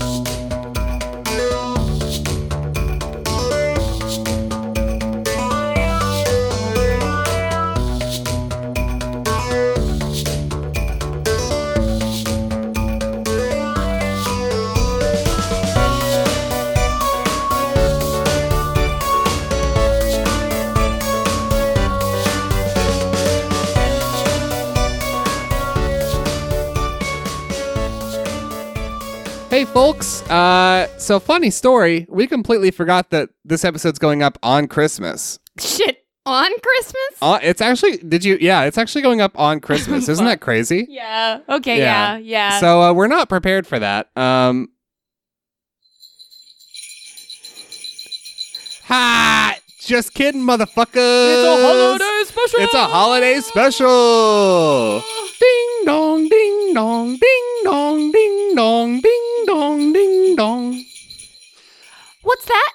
[0.00, 0.29] Hey,
[29.72, 30.22] folks.
[30.30, 32.06] Uh, so funny story.
[32.08, 35.38] We completely forgot that this episode's going up on Christmas.
[35.58, 37.18] Shit on Christmas?
[37.22, 37.98] Uh, it's actually.
[37.98, 38.38] Did you?
[38.40, 40.08] Yeah, it's actually going up on Christmas.
[40.08, 40.86] Isn't that crazy?
[40.88, 41.40] Yeah.
[41.48, 41.78] Okay.
[41.78, 42.18] Yeah.
[42.18, 42.58] Yeah.
[42.60, 44.10] So uh, we're not prepared for that.
[44.16, 44.68] Um.
[48.84, 49.56] Ha!
[49.80, 50.96] Just kidding, motherfuckers.
[50.96, 52.60] it's a holiday special.
[52.60, 55.02] It's a holiday special.
[55.40, 60.84] Ding dong, ding dong, ding dong, ding dong, ding dong, ding dong.
[62.22, 62.72] What's that?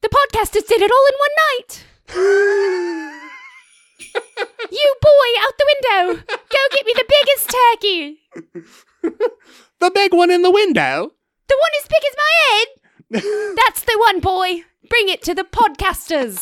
[0.00, 1.84] The podcasters did it all in one night.
[4.70, 8.20] you boy out the window, go get me the biggest turkey.
[9.80, 11.12] The big one in the window.
[11.48, 12.68] The one as big as my head.
[13.66, 14.62] That's the one, boy.
[14.88, 16.38] Bring it to the podcasters.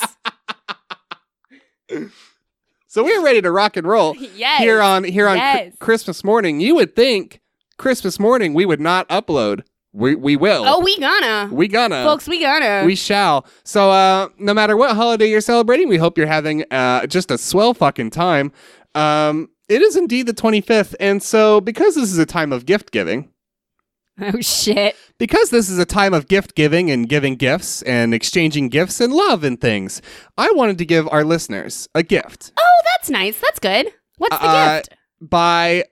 [2.89, 4.61] So we're ready to rock and roll Yes.
[4.61, 5.75] here on here on Cr- Yes.
[5.79, 6.61] Christmas morning.
[6.61, 7.41] You would think
[7.77, 9.63] Christmas morning we would not upload.
[9.93, 10.65] We we will.
[10.67, 11.49] Oh, we gonna.
[11.53, 12.05] we gonna.
[12.05, 12.83] Folks, we gonna.
[12.85, 13.47] We shall.
[13.65, 17.39] So, uh, no matter what holiday you're celebrating, we hope you're having uh, just a
[17.39, 18.53] swell fucking time.
[18.95, 22.91] Um, it is indeed the 25th, and so because this is a time of gift
[22.91, 23.31] giving,
[24.35, 24.97] oh, shit.
[25.19, 29.13] because this is a time of gift giving and giving gifts and exchanging gifts and
[29.13, 30.03] love and things,
[30.37, 33.39] I wanted to give our listeners a gift Oh, that's nice.
[33.41, 33.93] That's good.
[34.17, 34.95] What's the Uh, gift?
[35.21, 35.85] by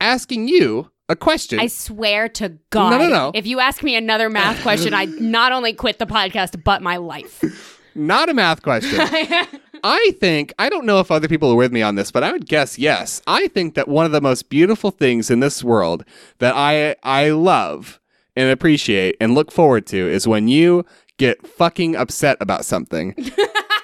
[0.00, 1.58] asking you a question.
[1.60, 2.90] I swear to God.
[2.90, 3.30] No, no, no.
[3.34, 6.96] If you ask me another math question, I not only quit the podcast, but my
[6.98, 7.80] life.
[7.94, 9.00] Not a math question.
[9.84, 12.32] I think, I don't know if other people are with me on this, but I
[12.32, 13.22] would guess yes.
[13.26, 16.04] I think that one of the most beautiful things in this world
[16.38, 18.00] that I I love
[18.36, 20.84] and appreciate and look forward to is when you
[21.18, 23.14] get fucking upset about something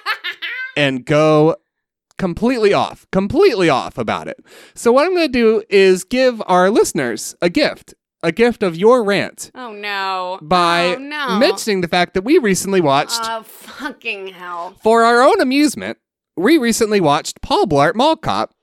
[0.77, 1.55] and go
[2.17, 4.37] completely off, completely off about it.
[4.73, 7.93] So what I'm going to do is give our listeners a gift,
[8.25, 10.39] a gift of your rant oh, no.
[10.41, 11.37] by oh, no.
[11.39, 14.75] mentioning the fact that we recently watched Oh, fucking hell.
[14.81, 15.97] for our own amusement,
[16.35, 18.53] we recently watched Paul Blart Mall Cop,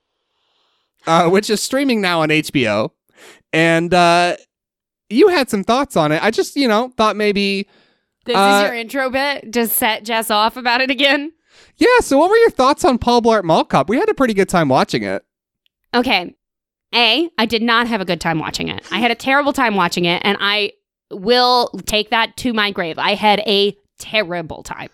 [1.07, 2.91] uh, which is streaming now on HBO.
[3.53, 4.37] And uh,
[5.09, 6.23] you had some thoughts on it.
[6.23, 7.69] I just, you know, thought maybe,
[8.25, 9.51] This Uh, is your intro bit?
[9.53, 11.33] Just set Jess off about it again?
[11.77, 11.99] yeah.
[12.01, 13.89] So, what were your thoughts on Paul Blart Mall Cop?
[13.89, 15.25] We had a pretty good time watching it.
[15.95, 16.35] Okay.
[16.95, 18.83] A, I did not have a good time watching it.
[18.91, 20.73] I had a terrible time watching it, and I
[21.11, 22.99] will take that to my grave.
[22.99, 24.91] I had a terrible time.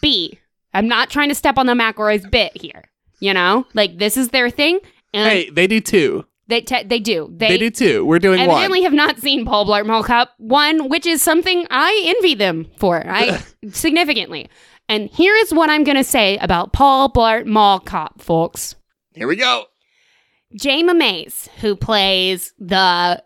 [0.00, 0.38] B,
[0.72, 2.84] I'm not trying to step on the McElroy's bit here.
[3.18, 4.80] You know, like this is their thing,
[5.12, 6.24] and Hey, they do too.
[6.46, 8.04] they te- they do They, do two.
[8.06, 8.48] We're doing one.
[8.50, 12.66] evidently have not seen Paul Blart Mall Cop one, which is something I envy them
[12.78, 13.02] for.
[13.06, 14.48] I significantly.
[14.88, 18.74] And here is what I'm gonna say about Paul Blart Mall Cop, folks.
[19.14, 19.66] Here we go.
[20.58, 23.22] Jayma Mays, who plays the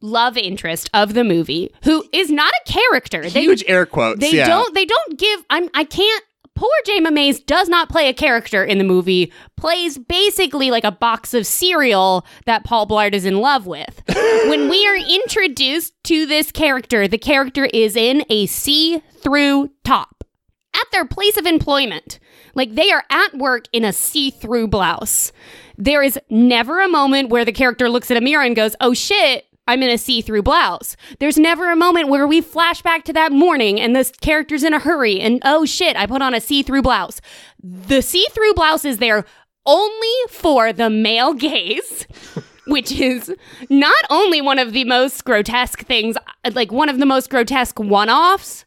[0.00, 3.28] love interest of the movie, who is not a character.
[3.28, 4.20] They Huge air quotes.
[4.20, 4.46] they yeah.
[4.46, 6.24] don't they don't give I'm I can't
[6.54, 10.92] poor Jayma Mays does not play a character in the movie, plays basically like a
[10.92, 14.02] box of cereal that Paul Blart is in love with.
[14.08, 20.24] when we are introduced to this character, the character is in a see-through top
[20.74, 22.18] at their place of employment.
[22.54, 25.32] Like they are at work in a see through blouse.
[25.76, 28.94] There is never a moment where the character looks at a mirror and goes, oh
[28.94, 30.96] shit, I'm in a see through blouse.
[31.20, 34.74] There's never a moment where we flash back to that morning and this character's in
[34.74, 37.20] a hurry and oh shit, I put on a see through blouse.
[37.62, 39.24] The see through blouse is there
[39.66, 42.06] only for the male gaze.
[42.66, 43.30] Which is
[43.68, 46.16] not only one of the most grotesque things,
[46.52, 48.64] like one of the most grotesque one offs,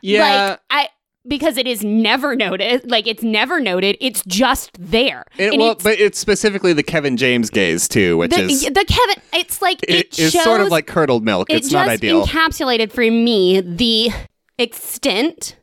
[0.00, 0.22] Yeah.
[0.22, 0.88] like I
[1.28, 2.90] because it is never noted.
[2.90, 3.96] Like it's never noted.
[4.00, 5.24] It's just there.
[5.38, 8.62] it, And well, it's- but it's specifically the Kevin James gaze too, which the, is
[8.62, 9.22] the Kevin.
[9.32, 11.50] It's like it, it is sort of like curdled milk.
[11.50, 12.26] it It's not just ideal.
[12.26, 14.10] encapsulated for me the
[14.58, 15.56] extent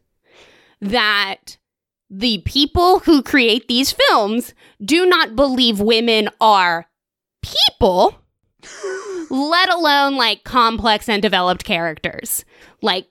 [0.81, 1.57] that
[2.09, 6.85] the people who create these films do not believe women are
[7.41, 8.15] people,
[9.29, 12.45] let alone like complex and developed characters.
[12.81, 13.07] Like,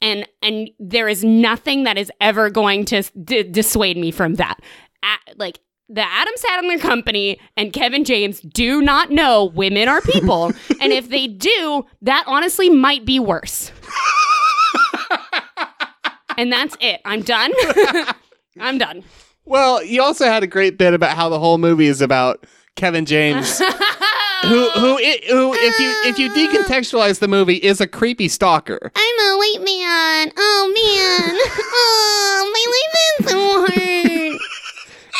[0.00, 4.58] and and there is nothing that is ever going to d- dissuade me from that.
[5.02, 10.46] A- like the Adam Sandler Company and Kevin James do not know women are people.
[10.80, 13.70] and if they do, that honestly might be worse.
[16.36, 17.00] and that's it.
[17.04, 17.52] I'm done.
[18.60, 19.04] I'm done.
[19.44, 23.06] Well, you also had a great bit about how the whole movie is about Kevin
[23.06, 23.60] James,
[24.48, 28.90] who who who if you if you decontextualize the movie is a creepy stalker.
[28.94, 30.32] I'm a white man.
[30.36, 31.38] Oh man.
[32.38, 34.40] Oh, my life is so hard.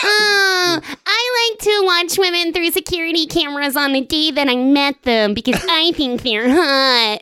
[0.05, 5.03] Oh, I like to watch women through security cameras on the day that I met
[5.03, 7.21] them because I think they're hot.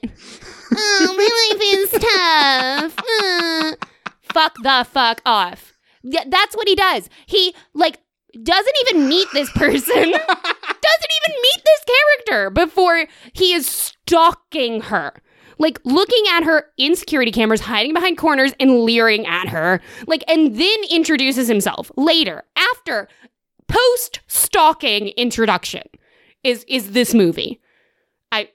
[0.77, 2.99] Oh, my life is tough.
[3.23, 3.87] Uh,
[4.33, 5.73] fuck the fuck off.
[6.03, 7.09] Th- that's what he does.
[7.27, 7.99] He like
[8.43, 10.15] doesn't even meet this person.
[10.85, 11.85] doesn't even meet this
[12.29, 15.13] character before he is stalking her.
[15.59, 19.81] Like looking at her in security cameras, hiding behind corners and leering at her.
[20.07, 23.09] Like and then introduces himself later after
[23.69, 25.83] post stalking introduction
[26.43, 27.61] is is this movie.
[28.33, 28.49] I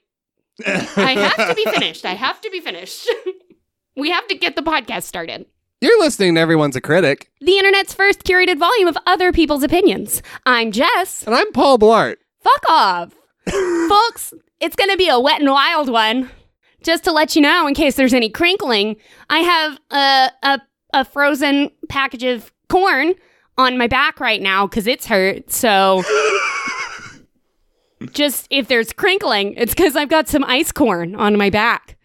[0.66, 2.04] I have to be finished.
[2.04, 3.08] I have to be finished.
[3.96, 5.46] we have to get the podcast started.
[5.82, 10.22] You're listening to Everyone's a Critic, The internet's first curated volume of other people's opinions.
[10.44, 11.22] I'm Jess.
[11.26, 12.16] and I'm Paul Blart.
[12.42, 13.14] Fuck off.
[13.48, 16.28] Folks, it's going to be a wet and wild one.
[16.82, 18.96] Just to let you know, in case there's any crinkling,
[19.30, 20.60] I have a, a,
[21.00, 23.14] a frozen package of corn
[23.56, 25.50] on my back right now because it's hurt.
[25.50, 26.02] So,
[28.12, 31.96] just if there's crinkling, it's because I've got some ice corn on my back.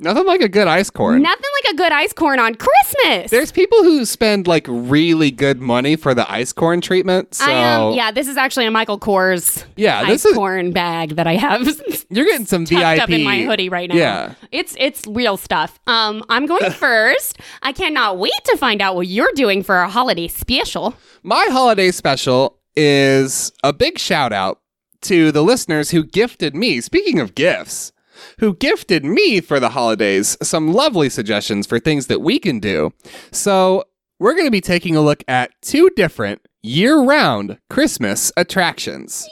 [0.00, 1.22] Nothing like a good ice corn.
[1.22, 3.32] Nothing like a good ice corn on Christmas.
[3.32, 7.34] There's people who spend like really good money for the ice corn treatment.
[7.34, 11.16] So I am, yeah, this is actually a Michael Kors yeah, ice is corn bag
[11.16, 11.66] that I have
[12.10, 13.02] you're getting some VIP.
[13.02, 13.96] up in my hoodie right now.
[13.96, 14.34] Yeah.
[14.52, 15.80] It's it's real stuff.
[15.88, 17.40] Um, I'm going first.
[17.62, 20.94] I cannot wait to find out what you're doing for our holiday special.
[21.24, 24.60] My holiday special is a big shout out
[25.00, 27.92] to the listeners who gifted me, speaking of gifts,
[28.40, 32.92] who gifted me for the holidays some lovely suggestions for things that we can do.
[33.32, 33.84] So,
[34.20, 39.28] we're going to be taking a look at two different year round Christmas attractions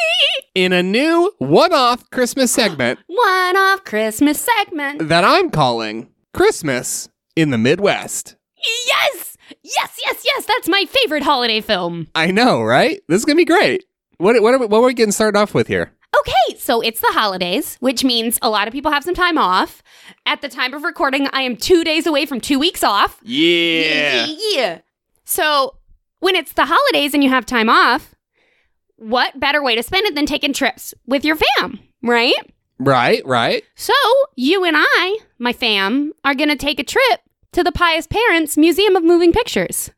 [0.54, 5.08] in a new one off Christmas segment One off Christmas segment.
[5.08, 8.36] that I'm calling Christmas in the Midwest.
[8.86, 10.44] Yes, yes, yes, yes.
[10.46, 12.06] That's my favorite holiday film.
[12.14, 13.00] I know, right?
[13.08, 13.84] This is going to be great.
[14.18, 15.92] What, what, are we, what are we getting started off with here?
[16.16, 19.82] Okay, so it's the holidays, which means a lot of people have some time off.
[20.24, 23.18] At the time of recording, I am two days away from two weeks off.
[23.22, 24.26] Yeah.
[24.54, 24.80] Yeah.
[25.24, 25.76] So
[26.20, 28.14] when it's the holidays and you have time off,
[28.96, 32.34] what better way to spend it than taking trips with your fam, right?
[32.78, 33.62] Right, right.
[33.76, 33.92] So
[34.36, 37.20] you and I, my fam, are going to take a trip
[37.52, 39.90] to the Pious Parents Museum of Moving Pictures.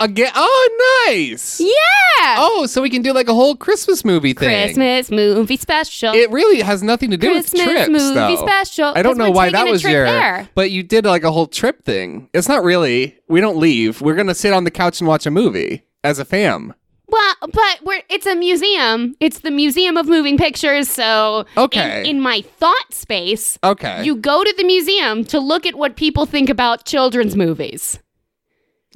[0.00, 0.30] Again.
[0.34, 1.60] Oh, nice.
[1.60, 2.36] Yeah.
[2.38, 4.48] Oh, so we can do like a whole Christmas movie thing.
[4.48, 6.14] Christmas movie special.
[6.14, 8.36] It really has nothing to do Christmas with trips, movie though.
[8.36, 8.92] special.
[8.94, 10.04] I don't know why that was your.
[10.04, 10.48] there.
[10.54, 12.28] But you did like a whole trip thing.
[12.32, 13.18] It's not really.
[13.28, 14.00] We don't leave.
[14.00, 16.74] We're gonna sit on the couch and watch a movie as a fam.
[17.10, 19.16] Well, but we're it's a museum.
[19.18, 20.88] It's the Museum of Moving Pictures.
[20.88, 22.00] So Okay.
[22.00, 24.04] in, in my thought space, Okay.
[24.04, 27.98] you go to the museum to look at what people think about children's movies.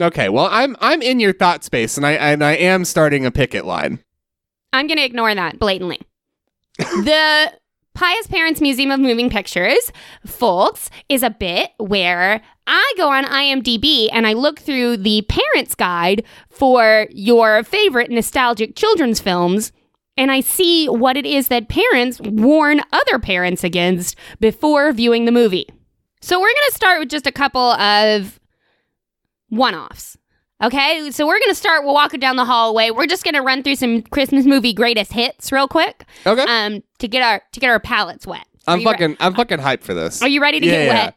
[0.02, 0.28] Okay.
[0.28, 3.64] Well, I'm I'm in your thought space, and I and I am starting a picket
[3.64, 4.00] line.
[4.72, 6.00] I'm going to ignore that blatantly.
[6.78, 7.52] the
[7.94, 9.92] Pious Parents Museum of Moving Pictures,
[10.24, 15.74] folks, is a bit where I go on IMDb and I look through the parents'
[15.74, 19.72] guide for your favorite nostalgic children's films.
[20.16, 25.32] And I see what it is that parents warn other parents against before viewing the
[25.32, 25.68] movie.
[26.20, 28.38] So, we're going to start with just a couple of
[29.52, 30.16] one offs.
[30.62, 31.84] Okay, so we're gonna start.
[31.84, 32.90] We're walking down the hallway.
[32.90, 36.44] We're just gonna run through some Christmas movie greatest hits real quick, Okay.
[36.48, 38.46] um, to get our to get our palates wet.
[38.66, 40.22] Are I'm you re- fucking I'm fucking hyped for this.
[40.22, 41.04] are you ready to Yeah, get yeah.
[41.04, 41.14] wet?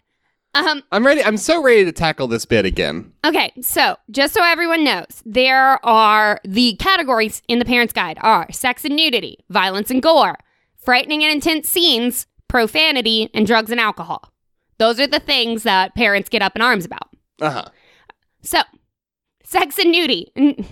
[0.67, 0.83] Um.
[0.91, 1.23] I'm ready.
[1.23, 3.11] I'm so ready to tackle this bit again.
[3.23, 3.51] Okay.
[3.61, 8.83] So just so everyone knows, there are the categories in the Parents Guide are sex
[8.83, 10.37] and nudity, violence and gore,
[10.83, 14.31] frightening and intense scenes, profanity, and drugs and alcohol.
[14.79, 17.09] Those are the things that parents get up in arms about.
[17.41, 17.65] Uh huh.
[18.45, 18.61] So,
[19.43, 20.31] sex and nudity.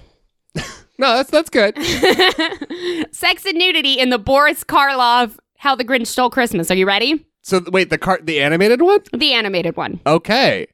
[1.00, 1.76] No, that's that's good.
[3.12, 6.70] Sex and nudity in the Boris Karloff How the Grinch Stole Christmas.
[6.70, 7.26] Are you ready?
[7.42, 9.00] So wait, the car, the animated one.
[9.12, 10.00] The animated one.
[10.06, 10.68] Okay.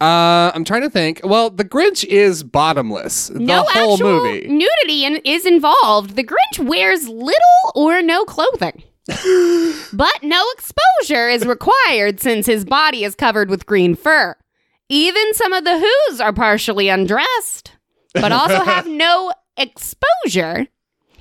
[0.00, 1.20] Uh, I'm trying to think.
[1.24, 3.28] Well, the Grinch is bottomless.
[3.28, 4.46] The no whole actual movie.
[4.46, 6.14] nudity in, is involved.
[6.14, 8.84] The Grinch wears little or no clothing.
[9.92, 14.36] but no exposure is required since his body is covered with green fur.
[14.94, 17.72] Even some of the Who's are partially undressed,
[18.14, 20.68] but also have no exposure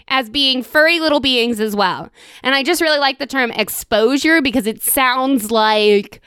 [0.08, 2.10] as being furry little beings as well.
[2.44, 6.22] And I just really like the term exposure because it sounds like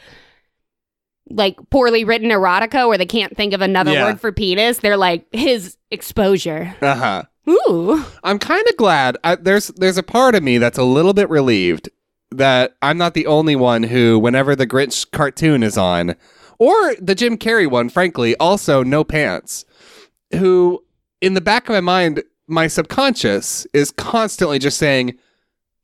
[1.30, 4.04] like poorly written erotica where they can't think of another Yeah.
[4.06, 4.78] word for penis.
[4.78, 6.74] They're like his exposure.
[6.80, 7.22] Uh huh.
[7.48, 8.04] Ooh.
[8.24, 9.16] I'm kind of glad.
[9.24, 11.90] I, there's there's a part of me that's a little bit relieved
[12.32, 16.16] that I'm not the only one who, whenever the Grinch cartoon is on,
[16.58, 19.64] or the Jim Carrey one, frankly, also no pants,
[20.34, 20.82] who
[21.20, 25.16] in the back of my mind, my subconscious is constantly just saying,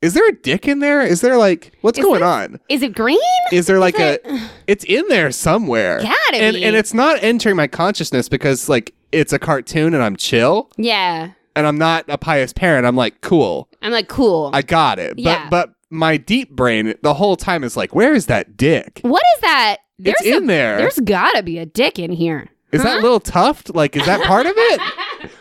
[0.00, 1.02] "Is there a dick in there?
[1.02, 2.60] Is there like what's Is going on?
[2.68, 3.18] Is it green?
[3.50, 4.50] Is there like it- a?
[4.66, 6.64] It's in there somewhere." Gotta and be.
[6.64, 11.32] and it's not entering my consciousness because like it's a cartoon and I'm chill yeah.
[11.54, 12.86] and I'm not a pious parent.
[12.86, 14.50] I'm like, cool, I'm like, cool.
[14.54, 15.18] I got it.
[15.18, 15.48] Yeah.
[15.50, 19.00] But but my deep brain the whole time is like, where is that dick?
[19.02, 19.76] what is that?
[20.04, 20.76] There's it's in a- there.
[20.78, 22.48] There's gotta be a dick in here.
[22.72, 22.88] Is Huh?
[22.94, 23.74] that little tuft?
[23.74, 24.80] Like, is that part of it?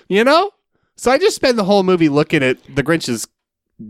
[0.09, 0.51] You know?
[0.97, 3.27] So I just spend the whole movie looking at the Grinch's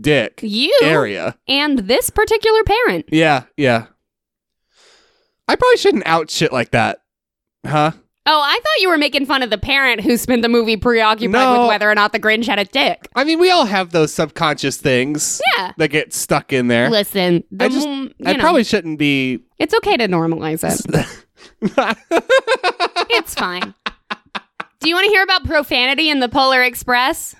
[0.00, 1.36] dick You area.
[1.48, 3.06] and this particular parent.
[3.10, 3.86] Yeah, yeah.
[5.48, 7.00] I probably shouldn't out shit like that.
[7.66, 7.90] Huh?
[8.24, 11.32] Oh, I thought you were making fun of the parent who spent the movie preoccupied
[11.32, 11.60] No.
[11.62, 13.08] with whether or not the Grinch had a dick.
[13.16, 15.72] I mean, we all have those subconscious things Yeah.
[15.76, 16.88] that get stuck in there.
[16.88, 19.40] Listen, the I just- m- I know, probably shouldn't be.
[19.58, 21.06] it's okay to normalize it.
[23.10, 23.74] it's fine.
[24.80, 27.34] Do you want to hear about profanity in the Polar Express?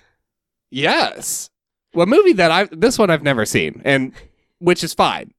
[0.70, 1.48] yes.
[1.94, 4.12] Well, movie that I this one I've never seen, and
[4.60, 5.34] which is fine,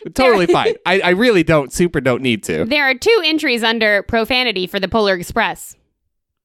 [0.14, 0.74] totally fine.
[0.86, 2.64] I, I really don't super don't need to.
[2.64, 5.76] There are two entries under profanity for the Polar Express.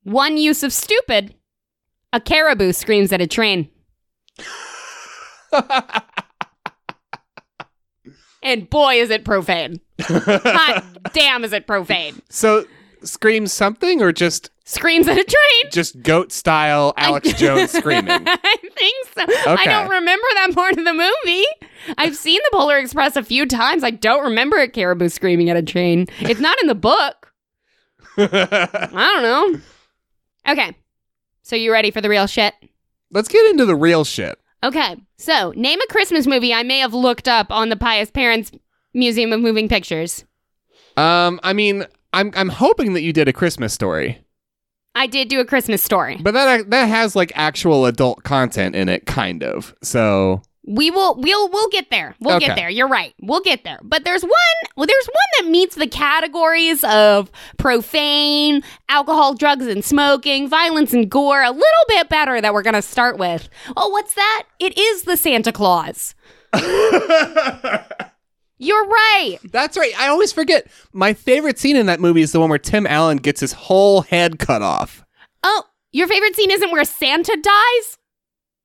[0.04, 1.36] One use of stupid.
[2.14, 3.70] A caribou screams at a train.
[8.46, 9.82] And boy, is it profane.
[10.02, 12.22] Hot damn, is it profane.
[12.30, 12.66] so
[13.06, 15.72] scream something or just Screams at a train.
[15.72, 18.10] just goat style Alex Jones screaming.
[18.28, 19.24] I think so.
[19.48, 21.46] I don't remember that part of the movie.
[22.00, 23.84] I've seen the Polar Express a few times.
[23.84, 26.08] I don't remember a caribou screaming at a train.
[26.20, 27.32] It's not in the book.
[28.18, 29.62] I don't know.
[30.52, 30.76] Okay.
[31.44, 32.56] So you ready for the real shit?
[33.12, 34.40] Let's get into the real shit.
[34.64, 34.96] Okay.
[35.18, 38.52] So name a Christmas movie I may have looked up on the Pious Parents
[38.96, 40.26] Museum of Moving Pictures.
[40.98, 41.86] Um, I mean,
[42.16, 44.20] I'm I'm hoping that you did a Christmas story,
[44.96, 46.18] I did do a Christmas story.
[46.22, 49.76] but that uh, that has like actual adult content in it, kind of.
[49.84, 52.16] So We will we'll we'll get there.
[52.20, 52.70] We'll get there.
[52.70, 53.14] You're right.
[53.22, 53.80] We'll get there.
[53.84, 54.32] But there's one
[54.76, 61.12] well there's one that meets the categories of profane, alcohol, drugs and smoking, violence and
[61.12, 63.48] gore a little bit better that we're going to start with.
[63.78, 64.44] Oh, what's that?
[64.60, 66.16] It is the Santa Claus.
[68.58, 69.38] You're right.
[69.52, 69.98] that's right.
[70.00, 70.68] I always forget.
[70.94, 74.02] My favorite scene in that movie is the one where Tim Allen gets his whole
[74.02, 75.04] head cut off.
[75.44, 77.98] Oh, your favorite scene isn't where Santa dies?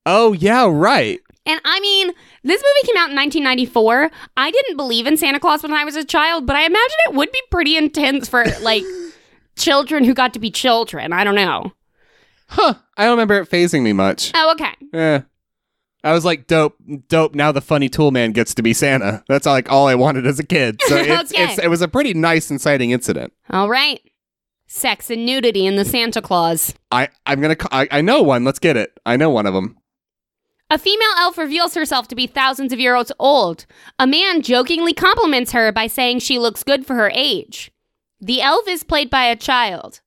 [0.06, 1.20] Oh yeah, right.
[1.46, 2.12] And I mean,
[2.44, 4.10] this movie came out in 1994.
[4.36, 7.14] I didn't believe in Santa Claus when I was a child, but I imagine it
[7.14, 8.84] would be pretty intense for like
[9.56, 11.12] children who got to be children.
[11.12, 11.72] I don't know.
[12.48, 12.74] Huh.
[12.96, 14.32] I don't remember it fazing me much.
[14.34, 14.74] Oh, okay.
[14.92, 15.22] Yeah.
[16.02, 16.76] I was like, dope,
[17.08, 17.34] dope.
[17.34, 19.22] Now the funny tool man gets to be Santa.
[19.28, 20.80] That's like all I wanted as a kid.
[20.86, 21.44] So it's, Okay.
[21.44, 23.32] it's it was a pretty nice, inciting incident.
[23.50, 24.00] All right.
[24.66, 26.74] Sex and nudity in the Santa Claus.
[26.90, 27.56] I I'm gonna.
[27.72, 28.44] I, I know one.
[28.44, 28.98] Let's get it.
[29.04, 29.76] I know one of them.
[30.72, 33.66] A female elf reveals herself to be thousands of years old.
[33.98, 37.72] A man jokingly compliments her by saying she looks good for her age.
[38.20, 40.00] The elf is played by a child.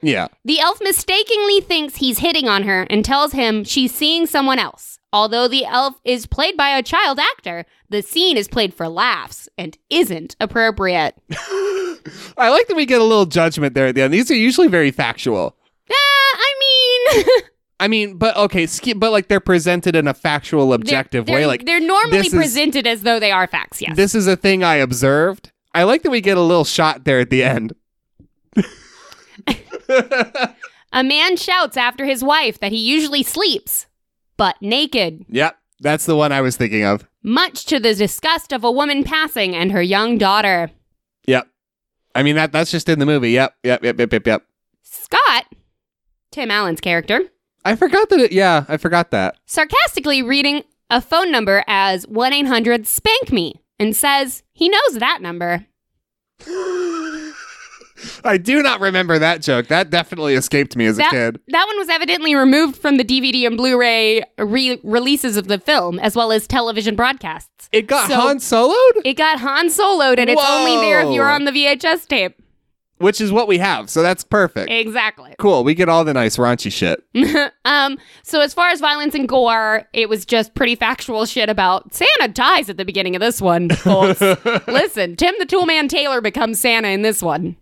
[0.00, 0.28] Yeah.
[0.44, 4.95] The elf mistakenly thinks he's hitting on her and tells him she's seeing someone else.
[5.16, 9.48] Although the elf is played by a child actor, the scene is played for laughs
[9.56, 11.14] and isn't appropriate.
[12.36, 14.12] I like that we get a little judgment there at the end.
[14.12, 15.56] These are usually very factual.
[15.90, 17.24] Ah, I mean,
[17.80, 21.40] I mean, but okay, but like they're presented in a factual, objective they're, way.
[21.40, 23.80] they're- Like they're normally this is- presented as though they are facts.
[23.80, 23.96] Yes.
[23.96, 25.50] this is a thing I observed.
[25.74, 27.74] I like that we get a little shot there at the end.
[30.92, 33.86] a man shouts after his wife that he usually sleeps,
[34.36, 37.06] but naked, yep, that's the one I was thinking of.
[37.22, 40.70] much to the disgust of a woman passing and her young daughter.
[41.26, 41.48] Yep.
[42.14, 43.32] I mean that that's just in the movie.
[43.32, 44.42] Yep, yep, yep, yep, yep, yep.
[44.82, 45.46] Scott,
[46.30, 47.20] Tim Allen's character,
[47.64, 48.20] I forgot that.
[48.20, 49.36] It, yeah, I forgot that.
[49.46, 55.20] sarcastically reading a phone number as 1 800 Spank Me and says he knows that
[55.20, 55.66] number.
[58.24, 59.68] I do not remember that joke.
[59.68, 61.40] That definitely escaped me as a kid.
[61.48, 65.58] that one was evidently removed from the DVD and Blu ray re- releases of the
[65.58, 67.68] film, as well as television broadcasts.
[67.72, 69.02] It got So- Han soloed.
[69.04, 72.36] It got Han soloed, and it's only there if you're on the VHS tape.
[72.98, 73.90] which is what we have.
[73.90, 74.70] So that's perfect.
[74.70, 75.34] Exactly.
[75.38, 75.64] Cool.
[75.64, 77.02] We get all the nice raunchy shit.
[77.66, 81.92] um, so as far as violence and gore, it was just pretty factual shit about
[81.92, 83.68] Santa dies at the beginning of this one.
[84.66, 87.56] Listen, Tim the Toolman Taylor becomes Santa in this one.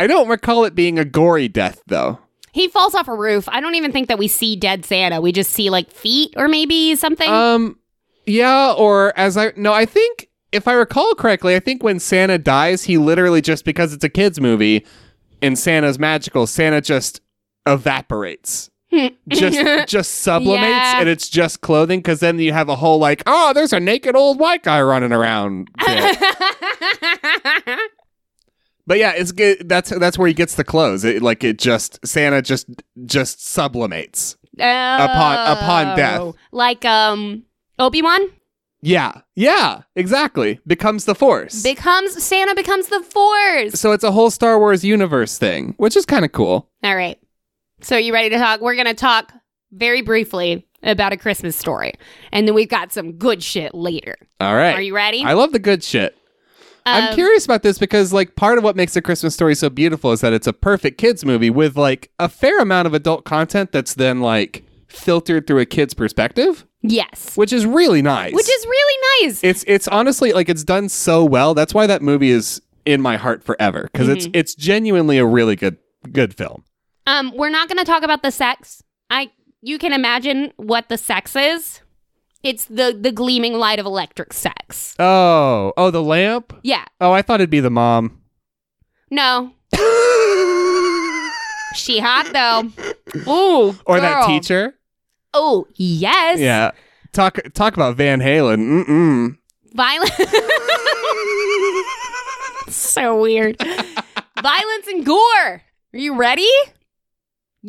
[0.00, 2.18] I don't recall it being a gory death though.
[2.52, 3.46] He falls off a roof.
[3.50, 5.20] I don't even think that we see dead Santa.
[5.20, 7.28] We just see like feet or maybe something.
[7.28, 7.78] Um,
[8.24, 12.38] yeah, or as I no, I think if I recall correctly, I think when Santa
[12.38, 14.86] dies, he literally just because it's a kids movie
[15.42, 17.20] and Santa's magical, Santa just
[17.66, 18.70] evaporates.
[19.28, 21.00] just just sublimates Yeah.
[21.00, 24.16] and it's just clothing because then you have a whole like oh there's a naked
[24.16, 25.68] old white guy running around.
[28.86, 31.98] but yeah it's good that's that's where he gets the clothes it, like it just
[32.06, 32.68] santa just
[33.04, 36.20] just sublimates Upon- upon death.
[36.20, 36.34] Oh.
[36.52, 37.44] Like um
[37.78, 38.20] Obi-Wan
[38.82, 43.78] yeah yeah exactly becomes the force becomes Santa becomes the Force.
[43.78, 46.68] so it's a whole Star Wars universe thing, which is kind of cool.
[46.82, 47.18] All right.
[47.82, 48.60] So you ready to talk?
[48.60, 49.32] We're going to talk
[49.72, 51.94] very briefly about a Christmas story.
[52.32, 54.16] And then we've got some good shit later.
[54.40, 54.74] All right.
[54.74, 55.22] Are you ready?
[55.22, 56.16] I love the good shit.
[56.86, 59.70] I'm Um, curious about this because like part of what makes a Christmas story so
[59.70, 63.24] beautiful is that it's a perfect kids movie with like a fair amount of adult
[63.24, 67.36] content that's then like filtered through a kid's perspective, Yes.
[67.36, 68.32] which is really nice.
[68.34, 69.40] Which is really nice.
[69.44, 71.54] it's it's honestly like it's done so well.
[71.54, 74.36] That's why that movie is in my heart forever because it's Mm-hmm.
[74.38, 75.76] it's genuinely a really good
[76.12, 76.64] good film.
[77.06, 78.82] Um, we're not going to talk about the sex.
[79.10, 79.30] I
[79.62, 81.82] you can imagine what the sex is.
[82.42, 84.94] It's the the gleaming light of electric sex.
[84.98, 86.58] Oh, oh the lamp?
[86.62, 86.84] Yeah.
[87.00, 88.20] Oh, I thought it'd be the mom.
[89.10, 89.52] No.
[91.74, 92.72] She hot though.
[93.30, 93.78] Ooh.
[93.86, 94.74] or that teacher?
[95.32, 96.40] Oh, yes.
[96.40, 96.72] Yeah.
[97.12, 98.84] Talk talk about Van Halen.
[98.84, 99.38] Mm-mm.
[99.72, 100.10] Violence.
[102.76, 103.56] so weird.
[104.42, 105.62] Violence and gore.
[105.92, 106.48] Are you ready?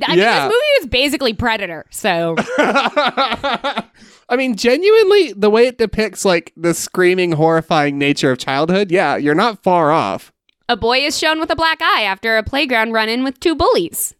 [0.03, 0.47] I mean, Yeah.
[0.47, 1.85] this movie is basically Predator.
[1.91, 2.35] So,
[4.31, 9.17] I mean, genuinely, the way it depicts like the screaming, horrifying nature of childhood, yeah,
[9.17, 10.31] you're not far off.
[10.69, 13.53] a boy is shown with a black eye after a playground run in with two
[13.56, 14.15] bullies.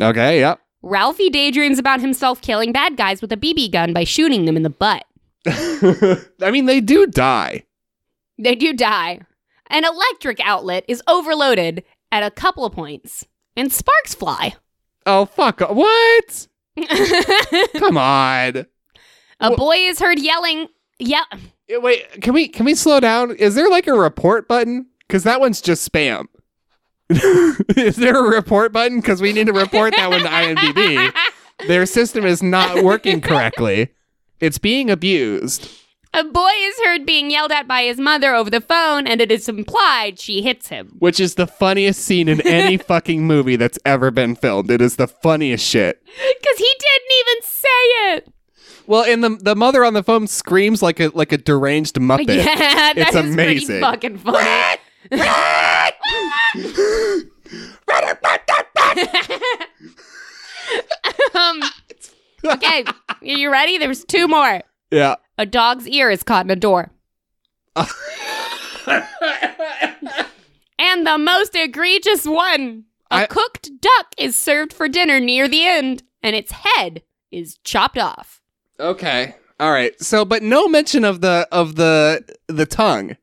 [0.00, 0.58] Okay, yep.
[0.80, 4.62] Ralphie daydreams about himself killing bad guys with a BB gun by shooting them in
[4.62, 5.04] the butt.
[5.46, 7.64] I mean, they do die.
[8.38, 9.20] They do die.
[9.68, 14.54] An electric outlet is overloaded at a couple of points, and sparks fly.
[15.04, 15.60] Oh fuck!
[15.60, 16.48] Uh, what?
[17.76, 18.66] Come on.
[19.40, 20.68] Boy is heard yelling,
[20.98, 21.24] "Yeah,
[21.68, 23.32] Wait, can we can we slow down?
[23.36, 24.86] Is there like a report button?
[25.06, 26.26] Because that one's just spam.
[27.10, 29.00] is there a report button?
[29.00, 31.12] Because we need to report that one to IMDb.
[31.66, 33.90] Their system is not working correctly.
[34.40, 35.70] It's being abused.
[36.12, 39.30] A boy is heard being yelled at by his mother over the phone, and it
[39.30, 40.96] is implied she hits him.
[40.98, 44.70] which is the funniest scene in any fucking movie that's ever been filmed.
[44.70, 46.02] It is the funniest shit.
[46.16, 47.68] Because he didn't even say
[48.14, 48.32] it.
[48.86, 52.28] Well, and the the mother on the phone screams like a like a deranged muppet.
[52.28, 53.80] Yeah, that It's is amazing.
[53.80, 54.80] pretty fucking funny.
[61.34, 61.60] um,
[62.44, 63.78] okay, are you ready?
[63.78, 64.62] There's two more.
[64.90, 65.16] Yeah.
[65.38, 66.90] A dog's ear is caught in a door.
[67.76, 67.86] and
[71.06, 76.02] the most egregious one a I- cooked duck is served for dinner near the end,
[76.22, 78.40] and its head is chopped off.
[78.80, 79.34] Okay.
[79.58, 79.98] All right.
[80.02, 83.16] So, but no mention of the of the the tongue.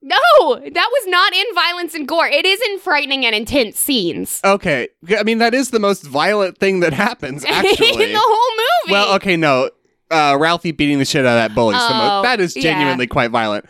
[0.00, 0.16] No,
[0.54, 2.26] that was not in violence and gore.
[2.28, 4.40] It is in frightening and intense scenes.
[4.44, 4.88] Okay.
[5.16, 7.44] I mean, that is the most violent thing that happens.
[7.48, 8.04] Actually.
[8.04, 8.92] in the whole movie.
[8.92, 9.70] well, okay, no.
[10.10, 11.74] Uh, Ralphie beating the shit out of that bully.
[11.74, 12.62] the mo- Oh, that is yeah.
[12.62, 13.66] genuinely quite violent,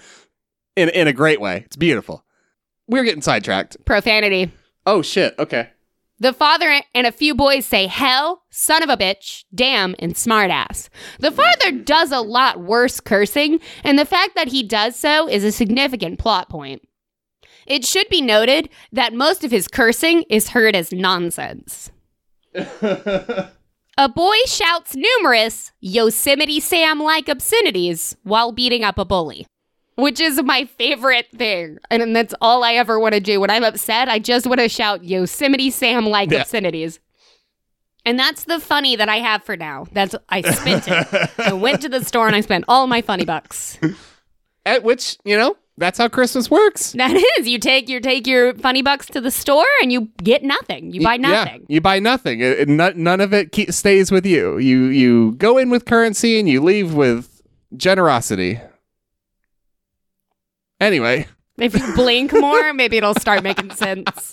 [0.76, 1.62] in in a great way.
[1.66, 2.24] It's beautiful.
[2.86, 3.84] We're getting sidetracked.
[3.84, 4.52] Profanity.
[4.86, 5.34] Oh shit.
[5.38, 5.70] Okay.
[6.20, 10.88] The father and a few boys say hell, son of a bitch, damn, and smartass.
[11.20, 15.44] The father does a lot worse cursing, and the fact that he does so is
[15.44, 16.82] a significant plot point.
[17.66, 21.90] It should be noted that most of his cursing is heard as nonsense.
[24.00, 29.44] A boy shouts numerous Yosemite Sam like obscenities while beating up a bully,
[29.98, 31.78] which is my favorite thing.
[31.90, 33.40] And that's all I ever want to do.
[33.40, 36.42] When I'm upset, I just want to shout Yosemite Sam like Yeah.
[36.42, 37.00] obscenities.
[38.06, 39.86] And that's the funny that I have for now.
[39.92, 41.30] That's I spent it.
[41.38, 43.76] I went to the store and I spent all my funny bucks.
[44.64, 46.92] At which, you know, that's how Christmas works.
[46.92, 50.42] That is, you take your take your funny bucks to the store and you get
[50.42, 50.92] nothing.
[50.92, 51.66] You buy Y- yeah, nothing.
[51.68, 52.40] you buy nothing.
[52.40, 54.58] It, it- no- none of it ke- stays with you.
[54.58, 57.42] You you go in with currency and you leave with
[57.76, 58.60] generosity.
[60.80, 61.26] Anyway,
[61.58, 64.30] If you blink more, maybe it'll start making sense.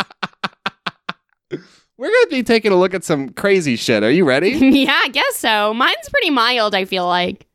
[1.98, 4.04] We're going to be taking a look at some crazy shit.
[4.04, 4.50] Are you ready?
[4.52, 5.74] yeah, I guess so.
[5.74, 7.48] Mine's pretty mild, I feel like.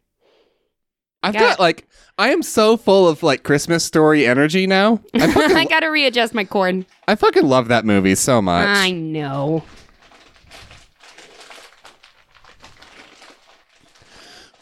[1.22, 5.00] I've Got got like I am so full of like Christmas story energy now.
[5.14, 6.86] I I gotta readjust my cord.
[7.06, 8.66] I fucking love that movie so much.
[8.66, 9.62] I know.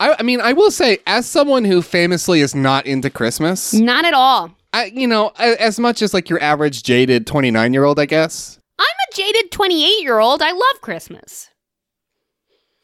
[0.01, 4.05] I, I mean, I will say, as someone who famously is not into Christmas, Not
[4.05, 4.51] at all.
[4.73, 8.07] I, you know, a- as much as like your average jaded 29 year old, I
[8.07, 8.59] guess.
[8.79, 10.43] I'm a jaded 28 year old.
[10.43, 11.49] I love Christmas.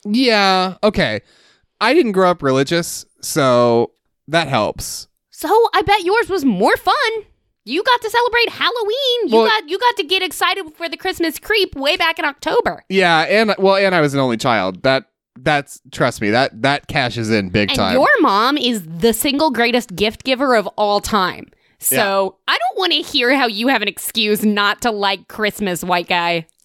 [0.04, 1.20] Yeah, okay.
[1.80, 3.92] I didn't grow up religious, so
[4.28, 5.08] that helps.
[5.30, 6.94] So I bet yours was more fun.
[7.66, 9.28] You got to celebrate Halloween.
[9.28, 12.24] You Well- got you got to get excited for the Christmas creep way back in
[12.24, 12.82] October.
[12.88, 14.82] Yeah, and well, and I was an only child.
[14.82, 15.04] That
[15.40, 17.94] that's trust me, that that cashes in big And time.
[17.94, 21.46] your mom is the single greatest gift giver of all time.
[21.80, 25.84] So I don't want to hear how you have an excuse not to like Christmas,
[25.84, 26.46] white guy.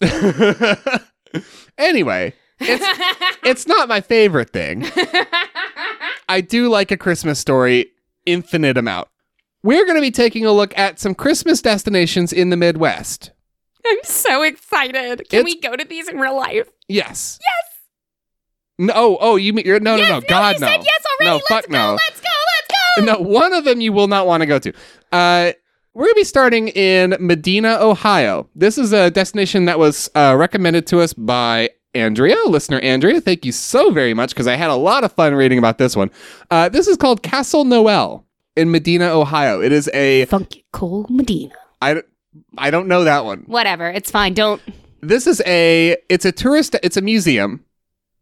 [1.78, 4.86] anyway, it's it's not my favorite thing.
[6.28, 7.86] I do like a Christmas story
[8.24, 9.08] infinite amount.
[9.62, 13.32] We're going to be taking a look at some Christmas destinations in the Midwest.
[13.86, 15.28] I'm so excited.
[15.28, 16.68] Can It's- we go to these in real life?
[16.88, 17.38] Yes.
[17.42, 17.69] Yes.
[18.80, 20.66] No, oh, oh, you mean you're no, yes, no, no, God, you no.
[20.68, 21.30] said yes already.
[21.30, 21.72] No, let's fuck go.
[21.72, 21.92] no.
[21.92, 22.28] Let's go.
[22.28, 23.04] Let's go.
[23.04, 24.72] No, one of them you will not want to go to.
[25.12, 25.52] Uh,
[25.92, 28.48] we're going to be starting in Medina, Ohio.
[28.54, 33.20] This is a destination that was uh, recommended to us by Andrea, listener Andrea.
[33.20, 35.94] Thank you so very much because I had a lot of fun reading about this
[35.94, 36.10] one.
[36.50, 38.24] Uh, this is called Castle Noel
[38.56, 39.60] in Medina, Ohio.
[39.60, 41.54] It is a Funky Cold Medina.
[41.82, 42.02] I,
[42.56, 43.44] I don't know that one.
[43.46, 43.90] Whatever.
[43.90, 44.32] It's fine.
[44.32, 44.62] Don't.
[45.02, 47.64] This is a it's a tourist it's a museum.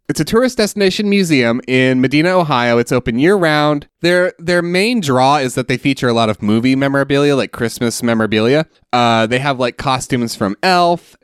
[0.09, 2.79] It's a tourist destination museum in Medina, Ohio.
[2.79, 3.89] It's open year round.
[4.01, 8.03] Their their main draw is that they feature a lot of movie memorabilia, like Christmas
[8.03, 8.67] memorabilia.
[8.93, 11.15] Uh, they have like costumes from Elf.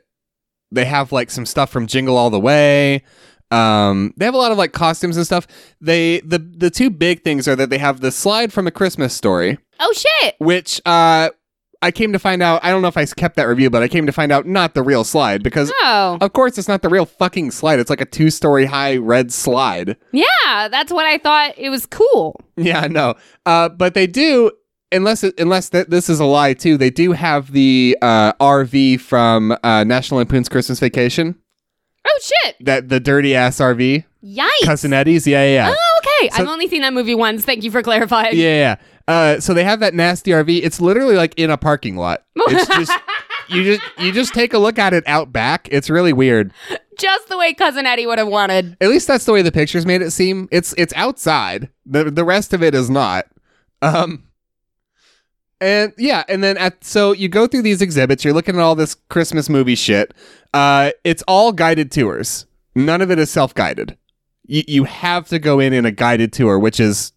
[0.71, 3.05] They have like some stuff from Jingle All the Way.
[3.51, 5.47] Um, they have a lot of like costumes and stuff.
[5.81, 9.15] They the the two big things are that they have the slide from a Christmas
[9.15, 10.35] story, Oh shit.
[10.41, 11.31] which uh
[11.85, 13.89] I came to find out I don't know if I kept that review, but I
[13.89, 16.19] came to find out not the real slide because Oh.
[16.21, 17.79] of course, it's not the real fucking slide.
[17.79, 19.97] It's like a two story high red slide.
[20.13, 21.55] Yeah, that's what I thought.
[21.59, 22.41] It was cool.
[22.57, 23.15] Yeah, no.
[23.47, 24.51] Uh, but they do,
[24.93, 29.01] unless it, unless th- this is a lie too, they do have the uh, RV
[29.01, 31.35] from uh, National Lampoon's Christmas Vacation.
[32.07, 32.57] Oh shit.
[32.61, 34.49] That the dirty ass RV, Yikes.
[34.65, 35.27] Cousin Eddie's.
[35.27, 35.75] Yeah, yeah, yeah.
[35.77, 36.29] Oh, okay.
[36.31, 37.45] So- I've only seen that movie once.
[37.45, 38.37] Thank you for clarifying.
[38.37, 38.77] yeah, yeah.
[39.07, 40.61] Uh, so they have that nasty RV.
[40.63, 42.25] It's literally like in a parking lot.
[42.37, 42.93] It's just
[43.49, 45.69] you just you just take a look at it out back.
[45.71, 46.53] It's really weird.
[46.99, 48.77] Just the way Cousin Eddie would have wanted.
[48.81, 50.49] At least that's the way the pictures made it seem.
[50.51, 51.69] It's it's outside.
[51.85, 53.27] The the rest of it is not.
[53.83, 54.25] Um
[55.61, 58.75] and yeah, and then at so you go through these exhibits, you're looking at all
[58.75, 60.15] this Christmas movie shit.
[60.53, 62.47] Uh it's all guided tours.
[62.75, 63.97] None of it is self-guided.
[64.47, 67.13] You you have to go in in a guided tour, which is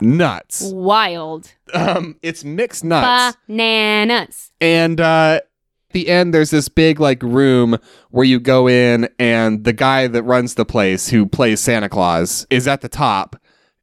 [0.00, 0.62] nuts.
[0.72, 1.52] Wild.
[1.72, 3.36] Um it's mixed nuts.
[3.46, 4.52] Bananas.
[4.60, 7.78] And uh at the end there's this big like room
[8.10, 12.46] where you go in and the guy that runs the place who plays Santa Claus
[12.50, 13.36] is at the top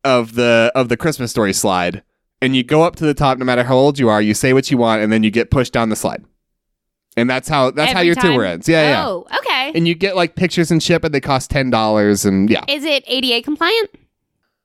[0.04, 2.04] of the of the Christmas story slide.
[2.44, 4.52] And you go up to the top no matter how old you are, you say
[4.52, 6.26] what you want and then you get pushed down the slide.
[7.18, 8.34] And that's how that's how your time?
[8.34, 8.70] tour ends.
[8.70, 9.06] Yeah, yeah.
[9.06, 9.72] Oh, okay.
[9.76, 12.64] And you get like pictures and shit, but they cost ten dollars and yeah.
[12.68, 13.90] Is it ADA compliant?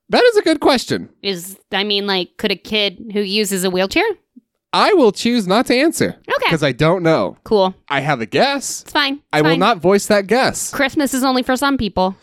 [0.09, 1.09] That is a good question.
[1.23, 4.05] Is I mean, like, could a kid who uses a wheelchair?
[4.73, 6.09] I will choose not to answer.
[6.29, 6.45] Okay.
[6.45, 7.39] Because I don't know.
[7.45, 7.75] Cool.
[7.89, 8.83] I have a guess.
[8.83, 9.15] It's fine.
[9.15, 9.59] It's I will fine.
[9.59, 10.71] not voice that guess.
[10.73, 12.15] Christmas is only for some people.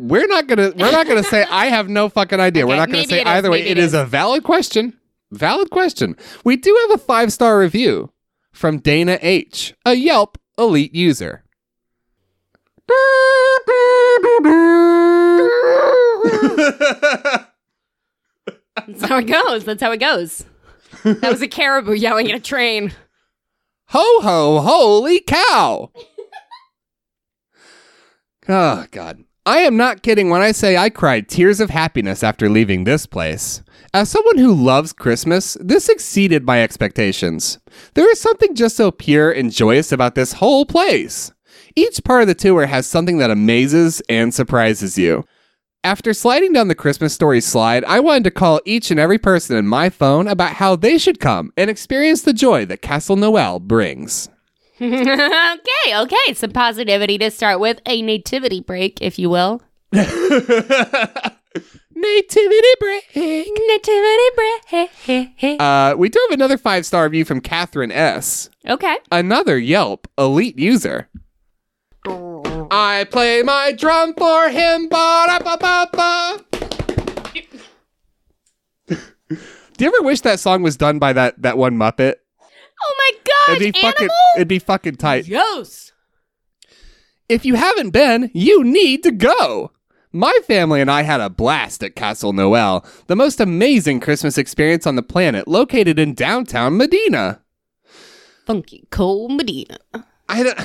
[0.00, 2.66] We're not gonna we're not gonna say I have no fucking idea.
[2.66, 3.58] we're not gonna maybe say it is, either way.
[3.58, 3.94] maybe it it is is.
[3.94, 4.96] a valid question.
[5.32, 6.16] Valid question.
[6.44, 8.12] We do have a five star review
[8.52, 11.44] from Dana H, a Yelp elite user.
[18.86, 19.64] That's how it goes.
[19.64, 20.44] That's how it goes.
[21.04, 22.92] That was a caribou yelling at a train.
[23.86, 25.90] ho ho holy cow.
[28.48, 29.24] oh god.
[29.46, 33.06] I am not kidding when I say I cried tears of happiness after leaving this
[33.06, 33.62] place.
[33.94, 37.58] As someone who loves Christmas, this exceeded my expectations.
[37.94, 41.32] There is something just so pure and joyous about this whole place.
[41.74, 45.24] Each part of the tour has something that amazes and surprises you.
[45.84, 49.56] After sliding down the Christmas story slide, I wanted to call each and every person
[49.56, 53.60] in my phone about how they should come and experience the joy that Castle Noel
[53.60, 54.28] brings.
[54.80, 56.34] okay, okay.
[56.34, 57.78] Some positivity to start with.
[57.86, 59.62] A nativity break, if you will.
[59.92, 60.16] Nativity
[62.80, 63.04] break.
[63.14, 65.60] Nativity break.
[65.60, 68.50] Uh, we do have another five star review from Catherine S.
[68.68, 68.96] okay.
[69.12, 71.08] Another Yelp elite user.
[72.70, 74.88] I play my drum for him.
[74.88, 76.44] Ba-da-ba-ba-ba.
[79.28, 82.14] Do you ever wish that song was done by that that one Muppet?
[82.80, 83.56] Oh my god!
[83.56, 85.26] It'd be fucking it'd be fucking tight.
[85.26, 85.92] Yes.
[87.28, 89.72] If you haven't been, you need to go.
[90.12, 94.86] My family and I had a blast at Castle Noel, the most amazing Christmas experience
[94.86, 97.42] on the planet, located in downtown Medina.
[98.46, 99.78] Funky Cold Medina.
[100.28, 100.58] I don't,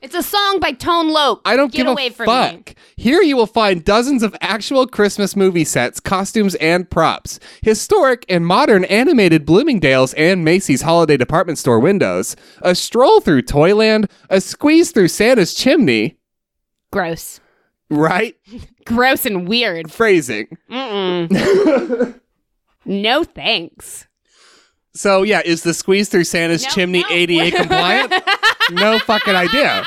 [0.00, 1.40] It's a song by Tone Loc.
[1.44, 2.68] I don't Get give away a from fuck.
[2.68, 2.74] me.
[2.96, 8.46] Here you will find dozens of actual Christmas movie sets, costumes, and props, historic and
[8.46, 14.92] modern animated Bloomingdale's and Macy's holiday department store windows, a stroll through Toyland, a squeeze
[14.92, 16.16] through Santa's chimney,
[16.92, 17.40] Gross.
[17.90, 18.36] right?
[18.86, 19.90] Gross and weird.
[19.90, 20.56] Phrasing.
[20.70, 22.20] Mm-mm.
[22.84, 24.04] no thanks.
[24.94, 27.08] So yeah, is the squeeze through Santa's No, chimney no.
[27.10, 28.12] ADA compliant?
[28.70, 29.84] No fucking idea.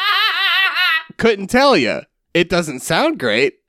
[1.18, 2.02] Couldn't tell you.
[2.34, 3.60] It doesn't sound great.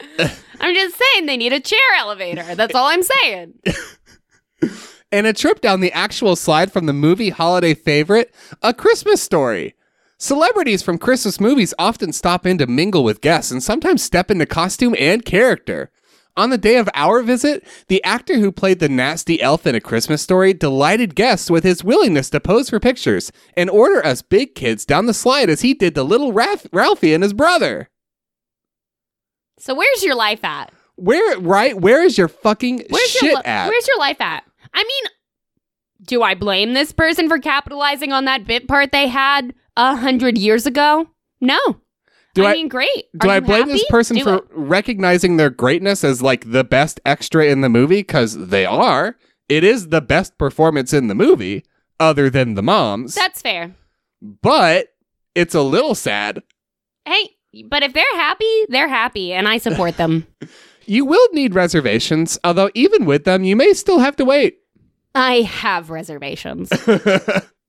[0.18, 2.54] I'm just saying they need a chair elevator.
[2.54, 3.54] That's all I'm saying.
[5.12, 9.74] And a trip down the actual slide from the movie holiday favorite, A Christmas Story.
[10.18, 14.46] Celebrities from Christmas movies often stop in to mingle with guests and sometimes step into
[14.46, 15.90] costume and character.
[16.36, 19.80] On the day of our visit, the actor who played the nasty elf in A
[19.80, 24.54] Christmas Story delighted guests with his willingness to pose for pictures and order us big
[24.54, 27.90] kids down the slide as he did to little Ralph- Ralphie and his brother.
[29.58, 30.72] So where's your life at?
[30.96, 31.78] Where, right?
[31.78, 33.68] Where is your fucking Where's shit your li- at?
[33.68, 34.44] Where's your life at?
[34.72, 35.04] I mean,
[36.02, 40.38] do I blame this person for capitalizing on that bit part they had a hundred
[40.38, 41.08] years ago?
[41.40, 41.58] No.
[42.34, 43.06] Do I, I- mean, great.
[43.18, 44.44] Do Are I blame this person Do for it.
[44.52, 48.00] recognizing their greatness as like the best extra in the movie?
[48.00, 49.16] Because they are.
[49.48, 51.64] It is the best performance in the movie,
[51.98, 53.14] other than the moms.
[53.14, 53.74] That's fair.
[54.20, 54.88] but
[55.34, 56.42] it's a little sad.
[57.04, 57.30] Hey,
[57.66, 60.26] but if they're happy, they're happy, and I support them.
[60.86, 64.58] You will need reservations, although even with them, you may still have to wait.
[65.14, 66.68] I have reservations.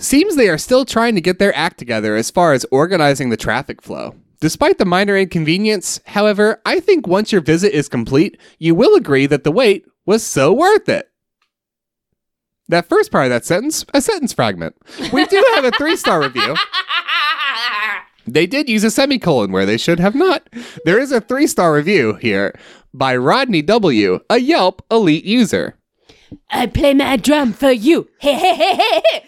[0.00, 3.36] Seems they are still trying to get their act together as far as organizing the
[3.36, 4.14] traffic flow.
[4.40, 9.26] Despite the minor inconvenience, however, I think once your visit is complete, you will agree
[9.26, 11.10] that the wait was so worth it.
[12.68, 14.74] That first part of that sentence, a sentence fragment.
[15.12, 16.56] We do have a three star review.
[18.26, 20.48] They did use a semicolon where they should have not.
[20.84, 22.54] There is a three star review here
[22.94, 25.79] by Rodney W., a Yelp elite user.
[26.50, 28.08] I play my drum for you.
[28.18, 29.24] Hey, hey, hey, hey, hey.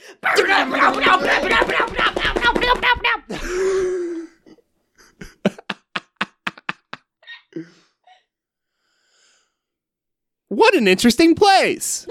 [10.48, 12.06] What an interesting place!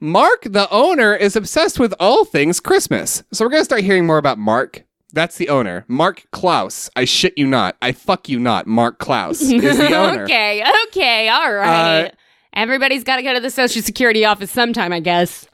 [0.00, 3.22] Mark, the owner, is obsessed with all things Christmas.
[3.30, 4.85] So we're going to start hearing more about Mark.
[5.12, 5.84] That's the owner.
[5.88, 6.90] Mark Klaus.
[6.96, 7.76] I shit you not.
[7.80, 8.66] I fuck you not.
[8.66, 10.24] Mark Klaus is the owner.
[10.24, 12.06] okay, okay, all right.
[12.06, 12.10] Uh,
[12.54, 15.46] Everybody's got to go to the Social Security office sometime, I guess.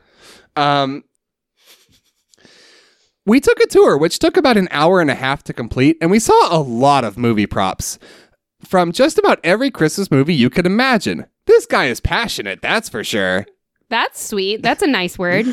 [0.55, 1.03] Um,
[3.27, 6.11] we took a tour, which took about an hour and a half to complete, and
[6.11, 7.99] we saw a lot of movie props
[8.65, 11.27] from just about every Christmas movie you could imagine.
[11.47, 13.47] This guy is passionate, that's for sure.
[13.91, 14.63] That's sweet.
[14.63, 15.47] That's a nice word.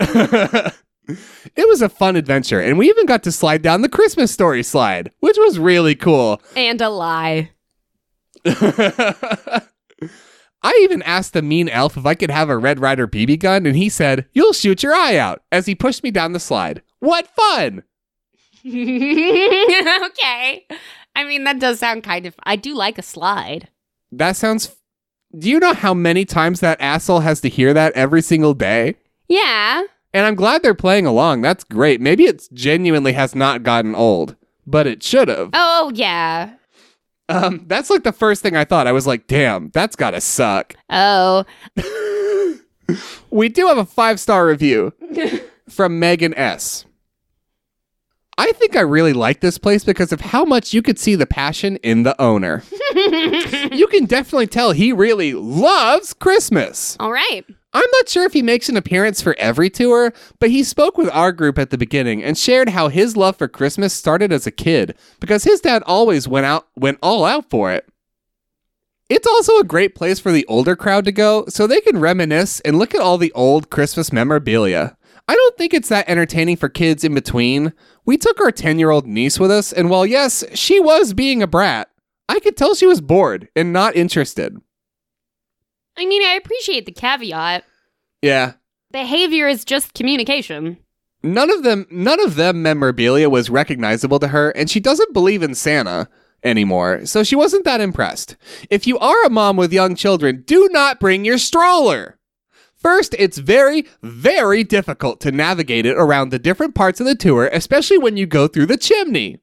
[1.08, 4.62] it was a fun adventure, and we even got to slide down the Christmas story
[4.62, 6.40] slide, which was really cool.
[6.56, 7.50] And a lie.
[8.46, 9.60] I
[10.82, 13.76] even asked the mean elf if I could have a Red Ryder BB gun, and
[13.76, 16.80] he said, You'll shoot your eye out, as he pushed me down the slide.
[17.00, 17.82] What fun!
[18.66, 20.66] okay.
[21.16, 22.34] I mean, that does sound kind of.
[22.44, 23.68] I do like a slide.
[24.10, 24.74] That sounds.
[25.36, 28.94] Do you know how many times that asshole has to hear that every single day?
[29.28, 29.82] Yeah.
[30.14, 31.42] And I'm glad they're playing along.
[31.42, 32.00] That's great.
[32.00, 35.50] Maybe it genuinely has not gotten old, but it should have.
[35.52, 36.54] Oh, yeah.
[37.28, 38.86] Um, that's like the first thing I thought.
[38.86, 40.74] I was like, damn, that's gotta suck.
[40.88, 41.44] Oh.
[43.30, 44.92] We do have a five star review
[45.68, 46.84] from Megan S.
[48.36, 51.26] I think I really like this place because of how much you could see the
[51.26, 52.62] passion in the owner.
[52.94, 56.96] you can definitely tell he really loves Christmas.
[56.98, 57.44] All right.
[57.74, 61.10] I'm not sure if he makes an appearance for every tour, but he spoke with
[61.10, 64.52] our group at the beginning and shared how his love for Christmas started as a
[64.52, 67.88] kid because his dad always went out went all out for it.
[69.10, 72.60] It's also a great place for the older crowd to go so they can reminisce
[72.60, 74.96] and look at all the old Christmas memorabilia.
[75.26, 77.72] I don't think it's that entertaining for kids in between.
[78.04, 81.42] We took our 10 year old niece with us, and while yes, she was being
[81.42, 81.90] a brat,
[82.28, 84.56] I could tell she was bored and not interested.
[85.96, 87.64] I mean, I appreciate the caveat.
[88.22, 88.54] Yeah.
[88.90, 90.78] Behavior is just communication.
[91.22, 95.42] None of them none of them memorabilia was recognizable to her, and she doesn't believe
[95.42, 96.08] in Santa
[96.42, 98.36] anymore, so she wasn't that impressed.
[98.68, 102.18] If you are a mom with young children, do not bring your stroller.
[102.76, 107.48] First, it's very, very difficult to navigate it around the different parts of the tour,
[107.50, 109.38] especially when you go through the chimney.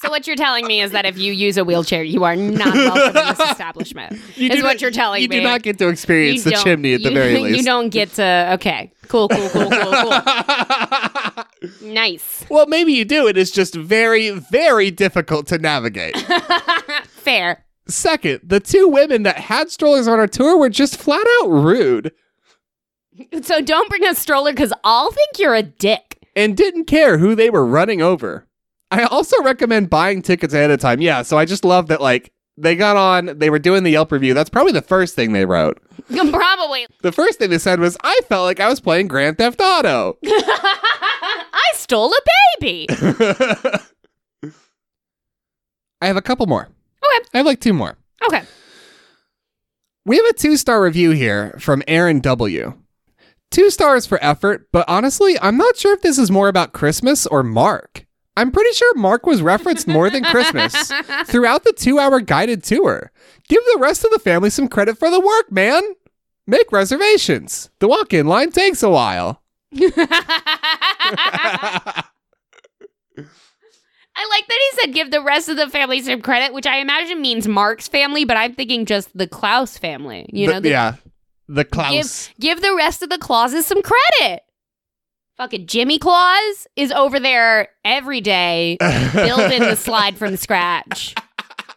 [0.00, 2.72] So what you're telling me is that if you use a wheelchair, you are not
[2.74, 4.12] welcome in this establishment.
[4.36, 5.38] You is what not- you're telling you me.
[5.38, 7.58] do not get to experience You the chimney at the very least.
[7.58, 8.50] You don't get to.
[8.54, 11.44] Okay, cool, cool, cool, cool, cool.
[11.82, 13.26] nice, well, maybe you do.
[13.26, 16.16] It is just very, very difficult to navigate.
[17.08, 17.64] fair.
[17.88, 22.12] Second, the two women that had strollers on our tour were just flat out rude
[23.42, 26.18] So don't bring a stroller because I'll think you're a dick.
[26.36, 28.46] and didn't care who they were running over.
[28.90, 31.00] I also recommend buying tickets ahead of time.
[31.00, 34.10] Yeah, so I just love that, like, they got on, they were doing the Yelp
[34.10, 34.34] review.
[34.34, 35.80] That's probably the first thing they wrote.
[36.08, 36.86] Probably.
[37.02, 40.18] The first thing they said was, I felt like I was playing Grand Theft Auto.
[40.24, 42.20] I stole a
[42.60, 42.86] baby.
[46.00, 46.62] I have a couple more.
[46.62, 47.28] Okay.
[47.34, 47.96] I have like two more.
[48.26, 48.42] Okay.
[50.06, 52.74] We have a two star review here from Aaron W.
[53.50, 57.26] Two stars for effort, but honestly, I'm not sure if this is more about Christmas
[57.26, 58.06] or Mark.
[58.38, 60.90] I'm pretty sure Mark was referenced more than Christmas
[61.26, 63.10] throughout the two hour guided tour.
[63.48, 65.82] Give the rest of the family some credit for the work, man.
[66.46, 67.70] Make reservations.
[67.80, 69.42] The walk in line takes a while.
[74.20, 76.78] I like that he said give the rest of the family some credit, which I
[76.78, 80.28] imagine means Mark's family, but I'm thinking just the Klaus family.
[80.32, 80.94] You The- know, the, yeah.
[81.50, 82.28] The Klaus.
[82.28, 84.42] give give the rest of the Clauses some credit.
[85.38, 88.76] Fucking Jimmy Claus is over there every day
[89.14, 91.14] building the slide from scratch.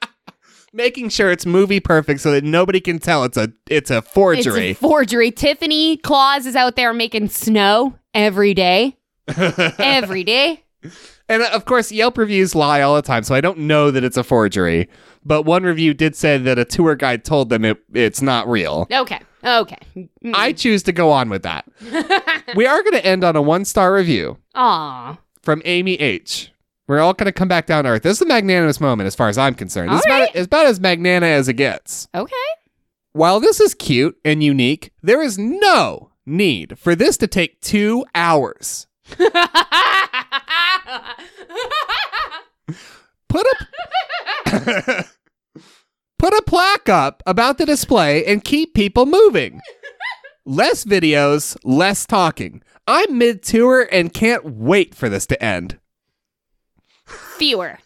[0.73, 4.09] Making sure it's movie perfect so that nobody can tell it's a it's a It's
[4.09, 4.69] forgery.
[4.71, 5.29] a forgery.
[5.29, 8.97] Tiffany Claus is out there making snow every day.
[9.37, 10.63] Every day.
[11.29, 14.17] And of course, Yelp reviews lie all the time, so I don't know that it's
[14.17, 14.89] a forgery.
[15.23, 18.87] But one review did say that a tour guide told them it, it's not real.
[18.91, 19.19] Okay.
[19.43, 19.77] Okay.
[19.95, 20.33] Mm.
[20.33, 21.65] I choose to go on with that.
[22.55, 25.17] we are going to end on a one star review Aw.
[25.41, 26.51] from Amy H.
[26.87, 28.03] We're all going to come back down to earth.
[28.03, 29.91] This is a magnanimous moment as far as I'm concerned.
[29.91, 32.07] This is All about, it's about as magnana as it gets.
[32.13, 32.35] Okay.
[33.13, 38.05] While this is cute and unique, there is no need for this to take two
[38.13, 38.87] hours.
[43.27, 43.45] Put
[44.47, 45.05] a
[46.21, 49.59] Put a plaque up about the display and keep people moving.
[50.45, 52.61] Less videos, less talking.
[52.85, 55.79] I'm mid tour and can't wait for this to end.
[57.05, 57.79] Fewer.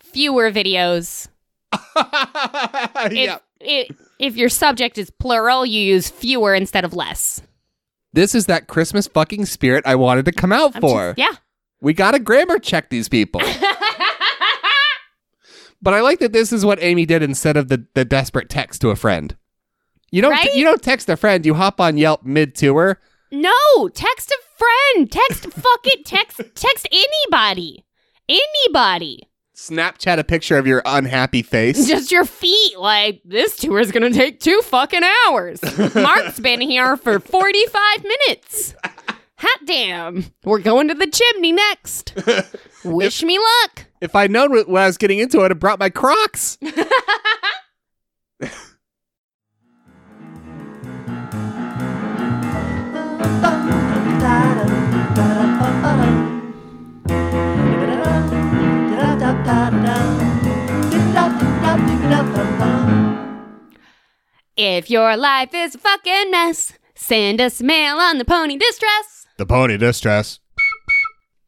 [0.00, 1.28] Fewer videos.
[1.96, 3.38] If, yeah.
[3.62, 7.40] i- if your subject is plural, you use fewer instead of less.
[8.12, 11.14] This is that Christmas fucking spirit I wanted to come out I'm for.
[11.14, 11.38] just- yeah.
[11.80, 13.40] We gotta grammar check these people.
[15.82, 18.80] But I like that this is what Amy did instead of the, the desperate text
[18.82, 19.34] to a friend.
[20.10, 20.54] You don't Right?
[20.54, 23.00] you don't text a friend, you hop on Yelp mid tour.
[23.32, 25.10] no, text a friend.
[25.10, 26.04] Text fuck it.
[26.04, 27.84] Text text anybody.
[28.28, 29.28] Anybody.
[29.54, 31.86] Snapchat a picture of your unhappy face.
[31.86, 32.78] Just your feet.
[32.78, 35.60] Like this tour is gonna take two fucking hours.
[35.94, 38.74] Mark's been here for forty five minutes.
[39.38, 40.24] Hot damn.
[40.44, 42.14] We're going to the chimney next.
[42.84, 43.86] Wish me luck.
[44.00, 46.58] If I'd known what, what I was getting into, I'd have brought my Crocs.
[64.62, 69.26] If your life is a fucking mess, send us mail on the pony distress.
[69.38, 70.38] The pony distress.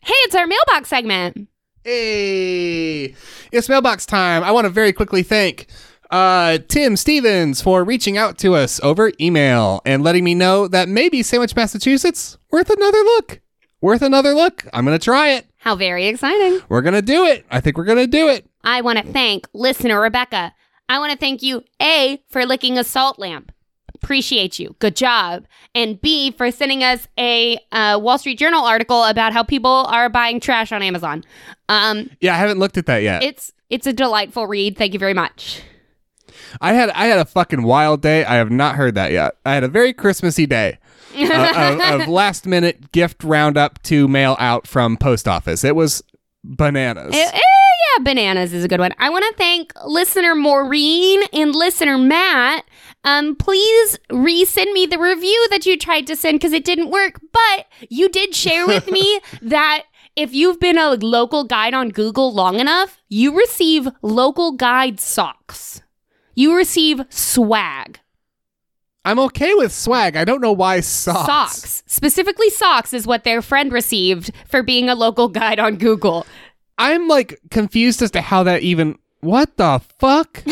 [0.00, 1.48] Hey, it's our mailbox segment.
[1.84, 3.16] Hey,
[3.50, 4.44] it's mailbox time.
[4.44, 5.66] I want to very quickly thank
[6.12, 10.88] uh, Tim Stevens for reaching out to us over email and letting me know that
[10.88, 13.40] maybe Sandwich, Massachusetts, worth another look.
[13.80, 14.64] Worth another look.
[14.72, 15.46] I'm going to try it.
[15.56, 16.60] How very exciting.
[16.68, 17.44] We're going to do it.
[17.50, 18.48] I think we're going to do it.
[18.62, 20.54] I want to thank listener Rebecca.
[20.88, 23.50] I want to thank you, A, for licking a salt lamp.
[24.02, 24.74] Appreciate you.
[24.78, 25.44] Good job.
[25.74, 30.08] And B, for sending us a uh, Wall Street Journal article about how people are
[30.08, 31.24] buying trash on Amazon.
[31.68, 33.22] Um, Yeah, I haven't looked at that yet.
[33.22, 34.76] it's it's a delightful read.
[34.76, 35.62] Thank you very much.
[36.60, 38.24] I had I had a fucking wild day.
[38.24, 39.34] I have not heard that yet.
[39.46, 40.78] I had a very Christmassy day.
[41.16, 45.62] uh, of, of last minute gift roundup to mail out from post office.
[45.64, 46.02] It was
[46.44, 47.14] bananas.
[47.14, 47.40] Eh, eh,
[47.96, 48.92] yeah, bananas is a good one.
[48.98, 52.64] I want to thank listener Maureen and listener Matt.
[53.04, 57.20] Um, please resend me the review that you tried to send because it didn't work.
[57.32, 59.84] But you did share with me that
[60.14, 65.82] if you've been a local guide on Google long enough, you receive local guide socks.
[66.34, 68.00] You receive swag.
[69.04, 70.16] I'm okay with swag.
[70.16, 71.26] I don't know why socks.
[71.26, 71.82] Socks.
[71.86, 76.24] Specifically, socks is what their friend received for being a local guide on Google.
[76.82, 78.98] I'm like confused as to how that even.
[79.20, 80.42] What the fuck?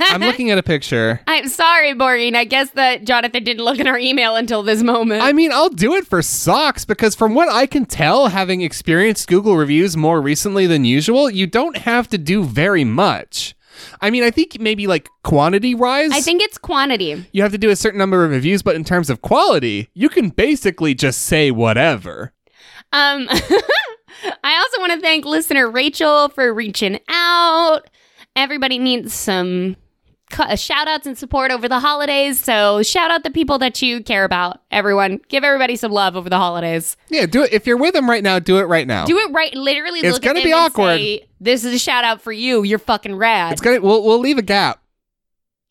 [0.00, 1.20] I'm looking at a picture.
[1.26, 2.34] I'm sorry, Maureen.
[2.34, 5.22] I guess that Jonathan didn't look in our email until this moment.
[5.22, 9.28] I mean, I'll do it for socks because, from what I can tell, having experienced
[9.28, 13.54] Google reviews more recently than usual, you don't have to do very much.
[14.00, 17.26] I mean, I think maybe like quantity wise, I think it's quantity.
[17.32, 20.08] you have to do a certain number of reviews, but in terms of quality, you
[20.08, 22.32] can basically just say whatever.
[22.92, 23.28] Um,
[24.42, 27.80] I also want to thank listener Rachel for reaching out.
[28.36, 29.76] Everybody needs some
[30.38, 32.40] uh, shout outs and support over the holidays.
[32.40, 34.60] So shout out the people that you care about.
[34.70, 36.96] Everyone, give everybody some love over the holidays.
[37.08, 37.52] Yeah, do it.
[37.52, 39.04] If you're with them right now, do it right now.
[39.04, 39.54] Do it right.
[39.54, 40.98] Literally, It's gonna be awkward.
[40.98, 42.62] say, this is a shout out for you.
[42.62, 43.52] You're fucking rad.
[43.52, 43.80] It's gonna.
[43.80, 44.80] We'll we'll leave a gap.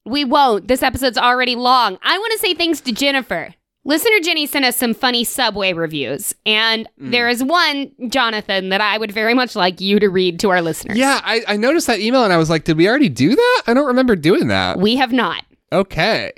[0.05, 0.67] We won't.
[0.67, 1.97] This episode's already long.
[2.01, 3.55] I want to say thanks to Jennifer.
[3.85, 7.11] Listener Jenny sent us some funny Subway reviews, and Mm.
[7.11, 10.61] there is one, Jonathan, that I would very much like you to read to our
[10.61, 10.97] listeners.
[10.97, 13.63] Yeah, I, I noticed that email and I was like, did we already do that?
[13.67, 14.79] I don't remember doing that.
[14.79, 15.43] We have not.
[15.73, 16.31] Okay.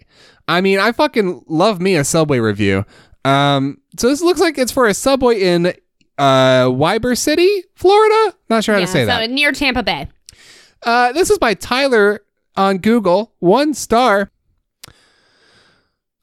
[0.47, 2.83] I mean, I fucking love me a Subway review.
[3.23, 5.73] Um, so this looks like it's for a Subway in
[6.17, 8.33] uh Ybor City, Florida.
[8.49, 9.29] Not sure how yeah, to say so that.
[9.29, 10.07] near Tampa Bay.
[10.83, 12.21] Uh, this is by Tyler
[12.55, 13.33] on Google.
[13.39, 14.31] One star.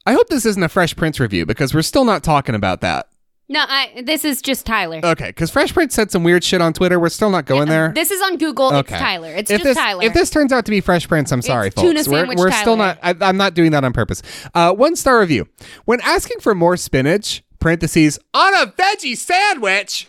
[0.05, 3.07] I hope this isn't a Fresh Prince review because we're still not talking about that.
[3.49, 5.01] No, I, this is just Tyler.
[5.03, 6.99] Okay, because Fresh Prince said some weird shit on Twitter.
[6.99, 7.91] We're still not going there.
[7.93, 8.73] This is on Google.
[8.73, 8.95] Okay.
[8.95, 9.31] It's Tyler.
[9.31, 10.03] It's if just this Tyler.
[10.03, 12.05] if this turns out to be Fresh Prince, I'm sorry, It's folks.
[12.05, 12.97] tuna we're we're still not.
[13.03, 14.21] I, I'm not doing that on purpose.
[14.53, 15.47] Uh, one star review.
[15.85, 20.07] When asking for more spinach, parentheses on a veggie sandwich,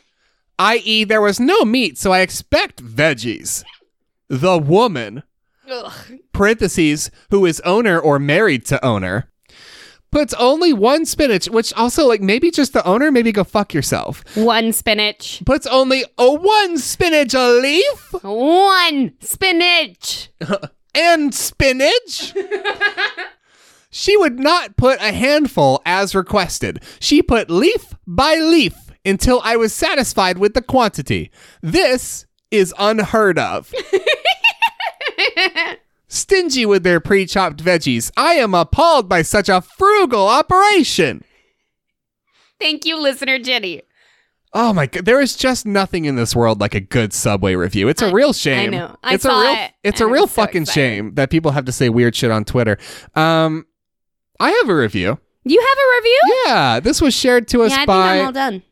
[0.58, 3.64] i.e., there was no meat, so I expect veggies.
[4.28, 5.22] The woman
[5.70, 5.92] Ugh.
[6.32, 9.28] parentheses who is owner or married to owner
[10.14, 14.24] puts only one spinach, which also like maybe just the owner, maybe go fuck yourself.
[14.36, 15.42] One spinach.
[15.44, 20.30] Puts only a one spinach a leaf One spinach.
[20.94, 22.32] and spinach.
[23.90, 26.82] she would not put a handful as requested.
[27.00, 31.32] She put leaf by leaf until I was satisfied with the quantity.
[31.60, 33.74] This is unheard of.
[36.14, 38.10] Stingy with their pre chopped veggies.
[38.16, 41.24] I am appalled by such a frugal operation.
[42.60, 43.82] Thank you, listener Jenny.
[44.52, 47.88] Oh my god, there is just nothing in this world like a good Subway review.
[47.88, 48.72] It's a real shame.
[48.72, 48.96] I know.
[49.02, 50.80] I it's saw a real it, it's a I real so fucking excited.
[50.80, 52.78] shame that people have to say weird shit on Twitter.
[53.16, 53.66] Um
[54.38, 55.18] I have a review.
[55.44, 56.20] You have a review?
[56.46, 58.62] Yeah, this was shared to us yeah, I think by I'm all done.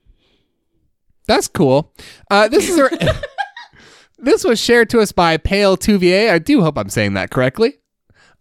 [1.26, 1.93] That's cool.
[2.30, 2.88] Uh, this is a
[4.23, 6.31] this was shared to us by Pale Touvier.
[6.31, 7.75] I do hope I'm saying that correctly.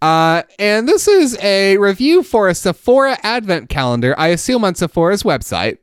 [0.02, 4.16] Uh, and this is a review for a Sephora Advent calendar.
[4.18, 5.78] I assume on Sephora's website.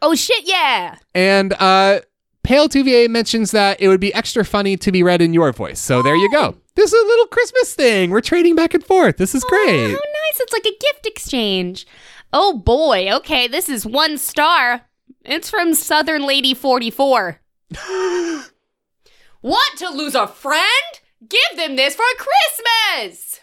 [0.00, 0.96] Oh shit, yeah.
[1.14, 2.00] And uh,
[2.44, 5.80] Pale Touvier mentions that it would be extra funny to be read in your voice.
[5.80, 6.56] So there you go.
[6.76, 8.10] This is a little Christmas thing.
[8.10, 9.16] We're trading back and forth.
[9.16, 9.80] This is Oh, great.
[9.90, 10.40] how nice.
[10.40, 11.86] It's like a gift exchange.
[12.32, 13.10] Oh boy.
[13.16, 14.82] Okay, this is one star.
[15.24, 17.40] It's from Southern Lady 44.
[19.42, 20.64] Want to lose a friend?
[21.28, 22.04] Give them this for
[22.90, 23.40] Christmas.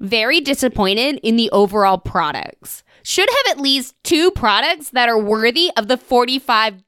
[0.00, 2.82] Very disappointed in the overall products.
[3.02, 6.82] Should have at least two products that are worthy of the $45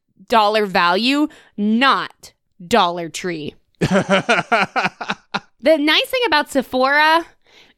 [0.69, 2.33] value, not
[2.67, 3.55] Dollar Tree.
[5.63, 7.25] The nice thing about Sephora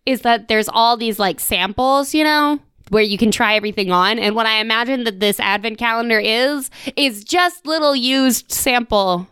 [0.07, 2.59] is that there's all these like samples, you know,
[2.89, 4.19] where you can try everything on.
[4.19, 9.29] And what I imagine that this advent calendar is, is just little used sample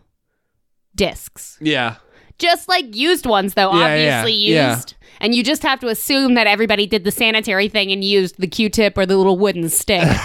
[0.95, 1.57] discs.
[1.61, 1.95] yeah.
[2.39, 4.75] Just like used ones, though, Yeah, yeah, obviously yeah.
[4.75, 4.95] used.
[5.21, 8.47] And you just have to assume that everybody did the sanitary thing and used the
[8.47, 10.07] Q tip or the little wooden stick.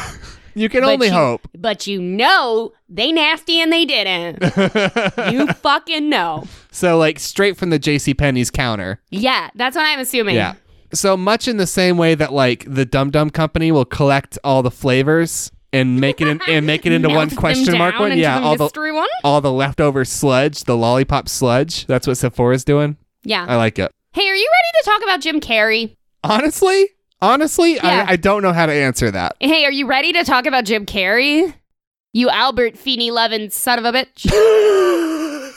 [0.54, 1.46] You can But only you- hope.
[1.56, 4.42] But you know they nasty and they didn't.
[5.32, 6.44] you fucking know.
[6.72, 8.12] so like straight from the J.C.
[8.14, 9.00] Penney's counter.
[9.10, 10.34] Yeah, that's what I'm assuming.
[10.34, 10.54] Yeah.
[10.92, 14.64] So much in the same way that like the Dum Dum Company will collect all
[14.64, 18.16] the flavors and make it in, and make it into one question mark one.
[18.16, 19.08] Yeah, all the one.
[19.24, 21.86] all the leftover sludge, the lollipop sludge.
[21.86, 22.96] That's what Sephora's doing.
[23.24, 23.44] Yeah.
[23.48, 23.92] I like it.
[24.12, 25.96] Hey, are you ready to talk about Jim Carrey?
[26.24, 26.88] Honestly,
[27.20, 28.06] honestly, Yeah.
[28.08, 29.36] I, I don't know how to answer that.
[29.40, 31.52] Hey, are you ready to talk about Jim Carrey?
[32.14, 34.24] You Albert Finney Levin son of a bitch.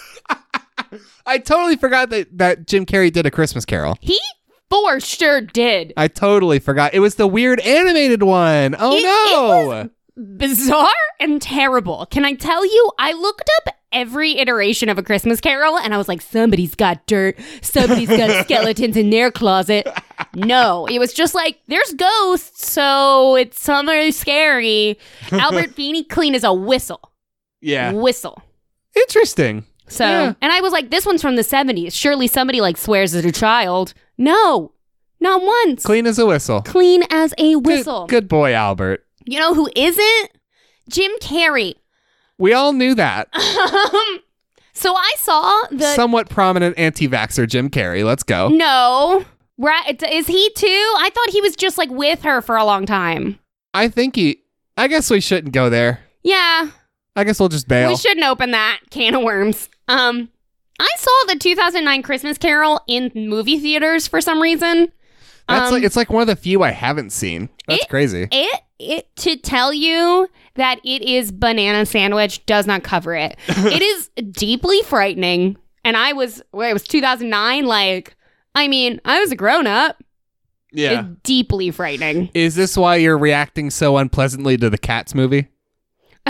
[1.25, 3.97] I totally forgot that, that Jim Carrey did a Christmas Carol.
[4.01, 4.19] He
[4.69, 5.93] for sure did.
[5.95, 6.93] I totally forgot.
[6.93, 8.75] It was the weird animated one.
[8.77, 9.89] Oh It- no.
[10.17, 10.87] Bizarre
[11.19, 12.05] and terrible.
[12.07, 12.91] Can I tell you?
[12.99, 17.05] I looked up every iteration of a Christmas Carol and I was like, somebody's got
[17.07, 17.37] dirt.
[17.61, 19.87] Somebody's got skeletons in their closet.
[20.35, 24.97] No, it was just like, there's ghosts, so it's something scary.
[25.31, 27.11] Albert Finney clean as a whistle.
[27.61, 27.91] yeah.
[27.91, 28.41] Whistle.
[28.95, 29.65] Interesting.
[29.87, 30.33] So, Yeah.
[30.41, 31.91] and I was like, this one's from the 70s.
[31.93, 33.93] Surely somebody like swears at a child.
[34.17, 34.71] No,
[35.19, 35.83] not once.
[35.83, 36.61] Clean as a whistle.
[36.61, 38.07] Clean as a Good- whistle.
[38.07, 39.05] Good, boy, Albert.
[39.25, 40.31] You know who isn't?
[40.89, 41.75] Jim Carrey.
[42.37, 43.29] We all knew that.
[44.73, 45.93] so I saw the.
[45.95, 48.03] Somewhat prominent anti vaxxer Jim Carrey.
[48.03, 48.49] Let's go.
[48.49, 49.25] no.
[49.57, 50.01] Right.
[50.11, 50.93] Is he too?
[50.97, 53.37] I thought he was just like with her for a long time.
[53.75, 54.41] I think he.
[54.75, 55.99] I guess we shouldn't go there.
[56.23, 56.71] Yeah.
[57.15, 57.89] I guess we'll just bail.
[57.89, 59.69] We shouldn't open that can of worms.
[59.87, 60.29] Um,
[60.79, 64.91] I saw the 2009 Christmas Carol in movie theaters for some reason.
[65.51, 67.49] That's Um, like it's like one of the few I haven't seen.
[67.67, 68.27] That's It- crazy.
[68.31, 73.37] It it to tell you that it is banana sandwich does not cover it.
[73.47, 75.57] it is deeply frightening.
[75.85, 78.15] And I was well, it was 2009 like
[78.55, 80.03] I mean, I was a grown up.
[80.73, 81.01] Yeah.
[81.01, 82.29] It's deeply frightening.
[82.33, 85.47] Is this why you're reacting so unpleasantly to the Cats movie?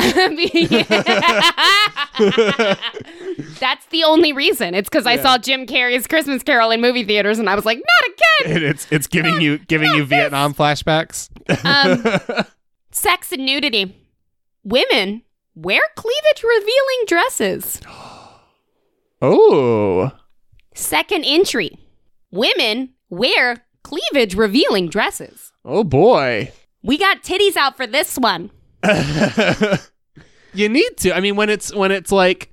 [3.60, 4.74] That's the only reason.
[4.74, 7.78] It's because I saw Jim Carrey's Christmas Carol in movie theaters and I was like,
[7.78, 8.10] not
[8.40, 11.30] it's it's giving you giving you Vietnam flashbacks.
[11.66, 12.46] Um,
[12.92, 13.96] sex and nudity.
[14.64, 15.24] Women
[15.56, 17.82] wear cleavage revealing dresses.
[19.22, 20.12] oh.
[20.74, 21.78] Second entry.
[22.32, 25.52] Women wear cleavage revealing dresses.
[25.66, 26.52] Oh boy.
[26.84, 28.52] We got titties out for this one.
[30.54, 31.16] you need to.
[31.16, 32.51] I mean, when it's when it's like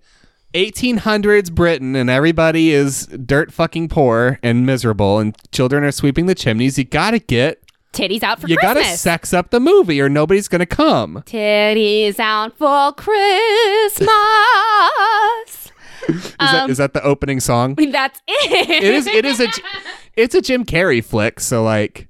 [0.66, 6.34] 1800s Britain and everybody is dirt fucking poor and miserable and children are sweeping the
[6.34, 9.00] chimneys, you gotta get Titties out for you gotta Christmas.
[9.00, 11.22] sex up the movie or nobody's gonna come.
[11.26, 14.08] titties out for Christmas.
[16.08, 17.74] Is, that, Um, is that the opening song?
[17.90, 18.70] That's it.
[18.70, 19.06] It is.
[19.06, 19.48] It is a.
[20.16, 22.08] It's a Jim Carrey flick, so like,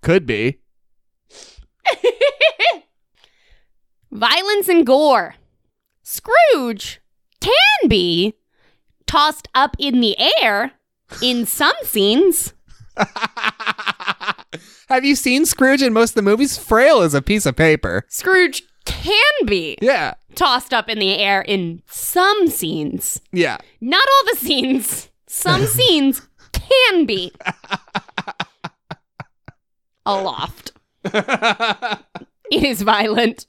[0.00, 0.60] could be.
[4.10, 5.34] Violence and gore.
[6.02, 7.00] Scrooge
[7.46, 8.34] can be
[9.06, 10.72] tossed up in the air
[11.22, 12.52] in some scenes.
[14.88, 16.56] Have you seen Scrooge in most of the movies?
[16.56, 18.04] Frail as a piece of paper.
[18.08, 20.14] Scrooge can be Yeah.
[20.34, 23.20] tossed up in the air in some scenes.
[23.32, 23.58] Yeah.
[23.80, 25.08] Not all the scenes.
[25.26, 26.22] Some scenes
[26.52, 27.32] can be
[30.06, 30.72] aloft.
[31.04, 33.46] It is violent.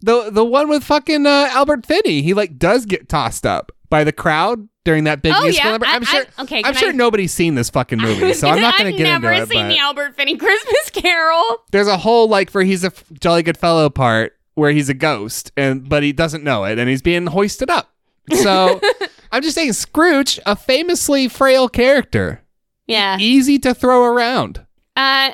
[0.00, 4.04] The the one with fucking uh, Albert Finney, he like does get tossed up by
[4.04, 5.70] the crowd during that big Oh, musical yeah.
[5.72, 5.86] number.
[5.86, 6.24] I- I'm sure.
[6.38, 8.96] I- okay, I'm sure I- nobody's seen this fucking movie, so I'm not going to
[8.96, 11.42] get it I've never seen the Albert Finney Christmas Carol.
[11.72, 14.94] there's a whole like for he's a f- jolly good fellow part where he's a
[14.94, 17.92] ghost and but he doesn't know it and he's being hoisted up.
[18.32, 18.80] So
[19.32, 22.42] I'm just saying, Scrooge, a famously frail character,
[22.86, 23.16] Yeah.
[23.18, 24.64] easy to throw around.
[24.96, 25.32] Uh,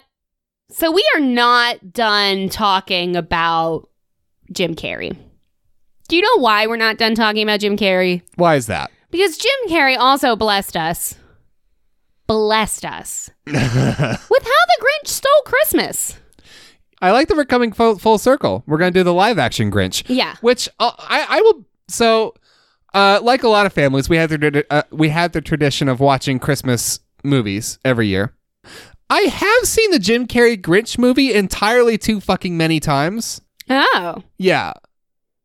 [0.70, 3.88] so we are not done talking about
[4.54, 5.16] Jim Carrey.
[6.08, 8.22] Do you know why we're not done talking about Jim Carrey?
[8.36, 8.90] Why is that?
[9.10, 11.16] Because Jim Carrey also blessed us.
[12.26, 13.70] Blessed us with How
[14.30, 16.18] the Grinch Stole Christmas.
[17.02, 18.64] I like that we're coming full, full circle.
[18.66, 20.04] We're going to do the live action Grinch.
[20.08, 20.36] Yeah.
[20.40, 22.34] which uh, I I will so
[22.94, 26.00] uh like a lot of families we had the uh, we had the tradition of
[26.00, 28.32] watching Christmas movies every year.
[29.10, 33.42] I have seen the Jim Carrey Grinch movie entirely too fucking many times.
[33.70, 34.22] Oh.
[34.38, 34.72] Yeah.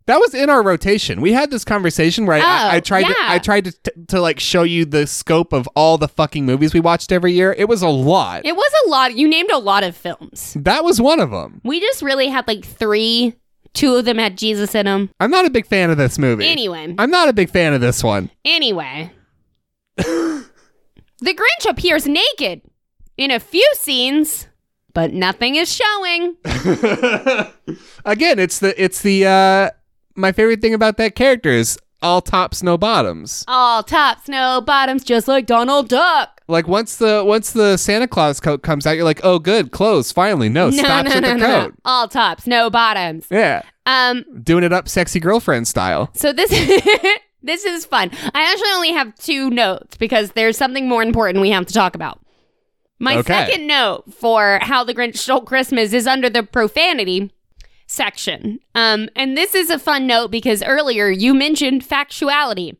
[0.07, 1.21] That was in our rotation.
[1.21, 3.15] We had this conversation where I, I, I Oh, tried to yeah.
[3.27, 6.73] I tried to, t- to like show you the scope of all the fucking movies
[6.73, 7.53] we watched every year.
[7.55, 8.43] It was a lot.
[8.43, 9.15] It was a lot.
[9.15, 10.55] You named a lot of films.
[10.59, 11.61] that was one of them.
[11.63, 13.35] We just really had like three.
[13.75, 15.11] Two of them had Jesus in them.
[15.19, 16.47] I'm not a big fan of this movie.
[16.47, 16.95] Anyway.
[16.97, 18.31] I'm not a big fan of this one.
[18.43, 19.11] Anyway,
[19.95, 20.43] the
[21.23, 22.61] Grinch appears naked
[23.15, 24.47] in a few scenes,
[24.93, 26.35] but nothing is showing.
[28.05, 29.69] Again, it's the it's the uh
[30.15, 33.43] my favorite thing about that character is all tops no bottoms.
[33.47, 36.41] All tops, no bottoms, just like Donald Duck.
[36.47, 40.11] Like once the once the Santa Claus coat comes out, you're like, oh good, clothes
[40.11, 40.49] finally.
[40.49, 41.75] No, stops at the coat.
[41.85, 43.27] All tops, no bottoms.
[43.29, 46.09] Yeah, Um, doing it up, sexy girlfriend style.
[46.13, 46.49] so this
[47.41, 48.11] This is fun.
[48.35, 51.95] I actually only have two notes because there's something more important we have to talk
[51.95, 52.19] about.
[52.99, 53.33] My Okay.
[53.45, 57.31] second note for how the Grinch stole Christmas is under the profanity
[57.87, 58.59] section.
[58.75, 62.75] Um, and this is a fun note because earlier you mentioned factuality.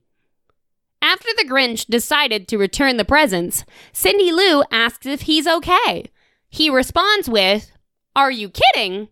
[1.01, 3.63] After the Grinch decided to return the presents,
[3.93, 6.05] Cindy Lou asks if he's okay.
[6.49, 7.71] He responds with,
[8.15, 9.07] Are you kidding?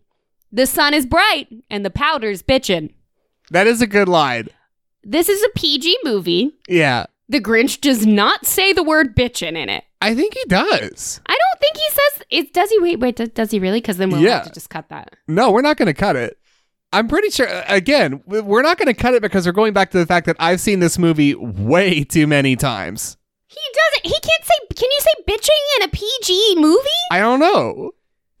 [0.52, 2.92] The sun is bright and the powder's bitchin'.
[3.50, 4.48] That is a good line.
[5.02, 6.52] This is a PG movie.
[6.68, 7.06] Yeah.
[7.30, 9.84] The Grinch does not say the word bitchin' in it.
[10.00, 11.20] I think he does.
[11.26, 12.52] I don't think he says it.
[12.52, 12.78] Does he?
[12.78, 13.16] Wait, wait.
[13.16, 13.80] Does, does he really?
[13.80, 14.34] Because then we'll Yeah.
[14.38, 15.14] have to just cut that.
[15.26, 16.38] No, we're not going to cut it.
[16.92, 19.90] I'm pretty sure, again, we- we're not going to cut it because we're going back
[19.90, 23.16] to the fact that I've seen this movie way too many times.
[23.48, 24.06] He doesn't.
[24.06, 24.74] He can't say.
[24.76, 26.88] Can you say bitching in a PG movie?
[27.10, 27.90] I don't know.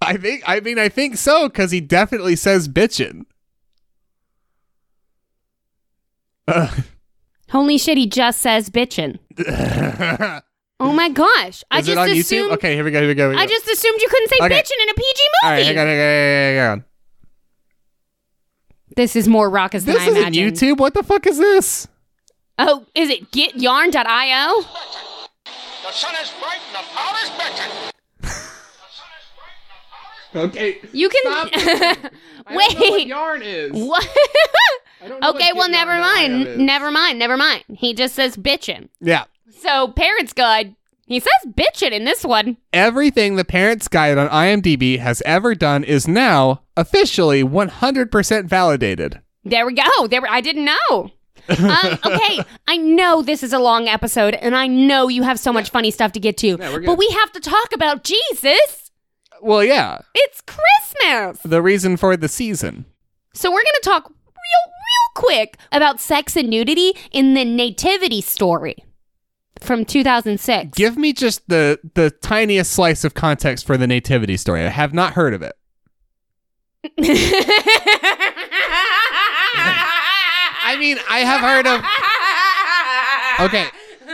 [0.00, 3.24] I think, I mean, I think so because he definitely says bitching.
[6.46, 6.70] Uh,
[7.50, 7.98] Holy shit!
[7.98, 9.18] He just says bitchin'.
[10.80, 11.64] is Oh my gosh!
[11.70, 12.50] I it just on assumed.
[12.50, 12.54] YouTube?
[12.54, 13.22] Okay, here we go, here we go.
[13.24, 13.40] Here we go.
[13.42, 14.54] I just assumed you couldn't say Okay.
[14.54, 15.56] bitchin' in a PG All movie.
[15.62, 16.84] right, hang on, hang on, hang on.
[18.96, 20.52] This is more raucous than This I isn't imagined.
[20.56, 20.78] YouTube.
[20.78, 21.86] What the fuck is this?
[22.58, 24.62] Oh, is it getyarn.io?
[25.84, 27.92] The sun is bright and the powder's bitchin'.
[28.22, 29.56] The sun is bright
[30.32, 30.80] and the powder's Okay.
[30.92, 32.10] You can.
[32.56, 33.06] Wait.
[33.06, 33.72] yarn is.
[33.86, 34.08] What?
[35.00, 36.56] I don't know okay, what well, never mind.
[36.58, 37.20] Never mind.
[37.20, 37.62] Never mind.
[37.68, 38.88] He just says bitchin'.
[39.00, 39.24] Yeah.
[39.50, 40.74] So, Parents Guide,
[41.06, 42.56] he says bitchin' in this one.
[42.72, 49.20] Everything the Parents Guide on IMDb has ever done is now officially 100% validated.
[49.44, 50.06] There we go.
[50.08, 51.10] There, I didn't know.
[51.48, 55.50] um, okay, I know this is a long episode, and I know you have so
[55.52, 58.90] much funny stuff to get to, Yeah, but we have to talk about Jesus.
[59.40, 61.38] Well, yeah, It's Christmas.
[61.42, 62.84] the reason for the season.
[63.32, 64.14] So we're gonna talk real,
[64.66, 68.84] real quick about sex and nudity in the Nativity story
[69.60, 70.76] from 2006.
[70.76, 74.64] Give me just the the tiniest slice of context for the nativity story.
[74.64, 75.54] I have not heard of it.
[80.60, 81.84] I mean, I have heard of
[83.40, 83.66] Okay.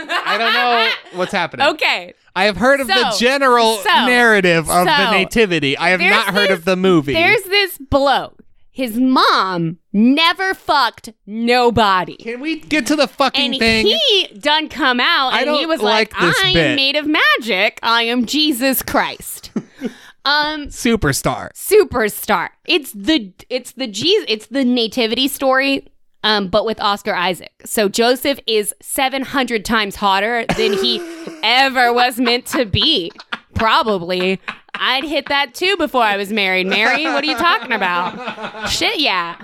[0.07, 1.67] I don't know what's happening.
[1.67, 2.13] Okay.
[2.35, 5.77] I have heard of the general so- narrative of the nativity.
[5.77, 7.13] I have not heard this- of the movie.
[7.13, 8.41] There's this bloke.
[8.75, 12.17] His mom never fucked nobody.
[12.17, 13.85] Can we get to the fucking And thing?
[13.85, 17.79] he done come out and he was like, like I bit." am made of magic.
[17.81, 19.51] I am Jesus Christ.
[20.25, 21.51] um Superstar.
[21.53, 22.49] superstar.
[22.65, 25.87] It's the it's the Jesus it's the nativity story
[26.25, 27.53] um but with Oscar Isaac.
[27.63, 30.99] So Joseph is 700 times hotter than he
[31.43, 33.09] ever was meant to be.
[33.53, 34.41] Probably.
[34.79, 37.03] I'd hit that too before I was married, Mary.
[37.05, 38.69] What are you talking about?
[38.69, 39.35] Shit, yeah.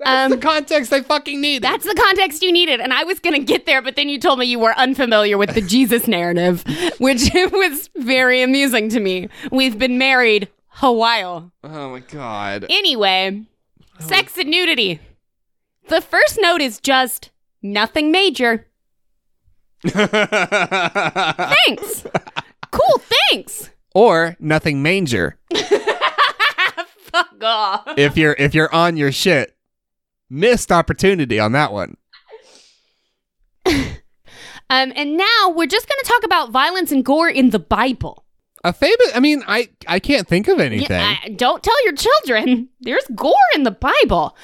[0.00, 1.62] That's Um, the context I fucking need.
[1.62, 2.80] That's the context you needed.
[2.80, 5.36] And I was going to get there, but then you told me you were unfamiliar
[5.36, 6.62] with the Jesus narrative,
[6.98, 9.28] which was very amusing to me.
[9.50, 10.48] We've been married
[10.82, 11.50] a while.
[11.64, 12.66] oh my god.
[12.70, 13.42] Anyway,
[13.98, 15.00] sex and nudity.
[15.88, 18.66] The first note is just nothing major.
[19.88, 22.04] Thanks.
[23.30, 23.70] Thanks.
[23.94, 25.38] or nothing manger.
[26.98, 27.98] Fuck off.
[27.98, 29.54] If you're if you're on your shit.
[30.30, 31.96] Missed opportunity on that one.
[34.70, 38.24] Um, and now we're just going to talk about violence and gore in the Bible.
[38.64, 41.00] A famous I mean, I I can't think of Yeah, anything.
[41.00, 42.68] I- don't tell your children.
[42.80, 44.36] There's gore in the Bible.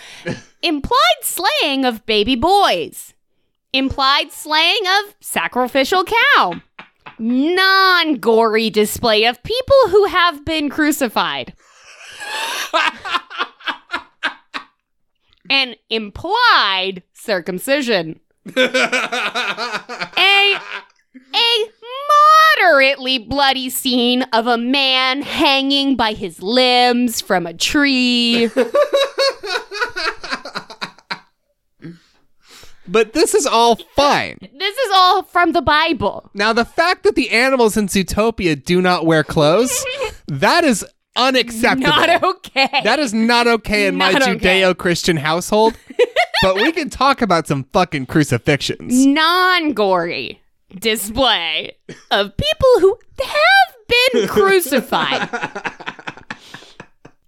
[0.62, 3.12] Implied slaying of baby boys.
[3.74, 6.62] Implied slaying of sacrificial cow.
[7.18, 11.54] Non gory display of people who have been crucified.
[15.50, 18.20] and implied circumcision.
[18.56, 18.60] A
[21.34, 21.70] a
[22.58, 28.50] moderately bloody scene of a man hanging by his limbs from a tree.
[32.87, 34.39] but this is all fine.
[34.41, 36.30] this is all from the Bible.
[36.35, 39.85] Now the fact that the animals in Zootopia do not wear clothes,
[40.26, 40.85] that is
[41.16, 41.89] unacceptable.
[41.89, 42.68] Not okay.
[42.82, 44.62] That is not okay in my Not okay.
[44.62, 45.76] Judeo-Christian household.
[46.43, 49.07] but we can talk about some fucking crucifixions.
[49.07, 50.41] non gory
[50.78, 51.76] display
[52.11, 55.28] of people who have been crucified.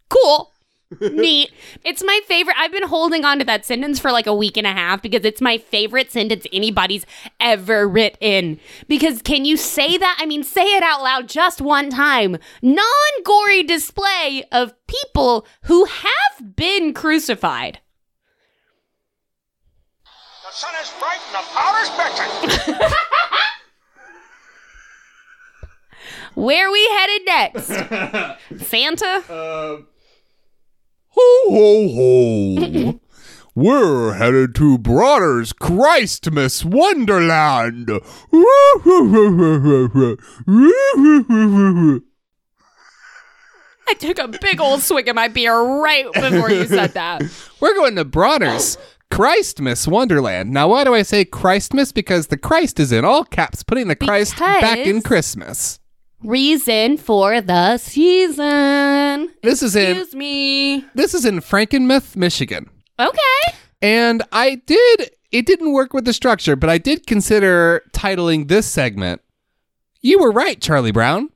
[0.09, 0.53] cool.
[1.01, 1.51] Neat.
[1.85, 2.57] It's my favorite.
[2.59, 5.25] I've been holding on to that sentence for like a week and a half because
[5.25, 7.05] it's my favorite sentence anybody's
[7.41, 8.61] ever written.
[8.87, 10.17] Because can you say that?
[10.21, 12.39] I mean, say it out loud just one time.
[12.63, 12.85] Non
[13.25, 17.81] gory display of people who have been crucified.
[20.05, 21.91] The sun is bright and the powder's
[22.77, 22.95] better.
[26.35, 27.67] Where we headed next?
[28.69, 29.23] Santa?
[29.29, 29.79] Uh,
[31.17, 33.01] Ho ho ho!
[33.55, 37.91] We're headed to Bronner's Christmas Wonderland.
[43.89, 47.23] I took a big old swig of my beer right before you said that.
[47.61, 48.77] We're going to Bronner's
[49.11, 50.51] Christmas Wonderland.
[50.51, 51.93] Now, why do I say Christmas?
[51.93, 55.81] Because the Christ is in all caps, putting the Christ back in Christmas.
[56.23, 59.31] Reason for the season.
[59.43, 60.85] This is in Excuse me.
[60.95, 62.71] this is in Frankenmuth, Michigan.
[62.99, 63.57] Okay.
[63.83, 68.67] And I did, it didn't work with the structure, but I did consider titling this
[68.67, 69.21] segment.
[70.01, 71.29] You were right, Charlie Brown.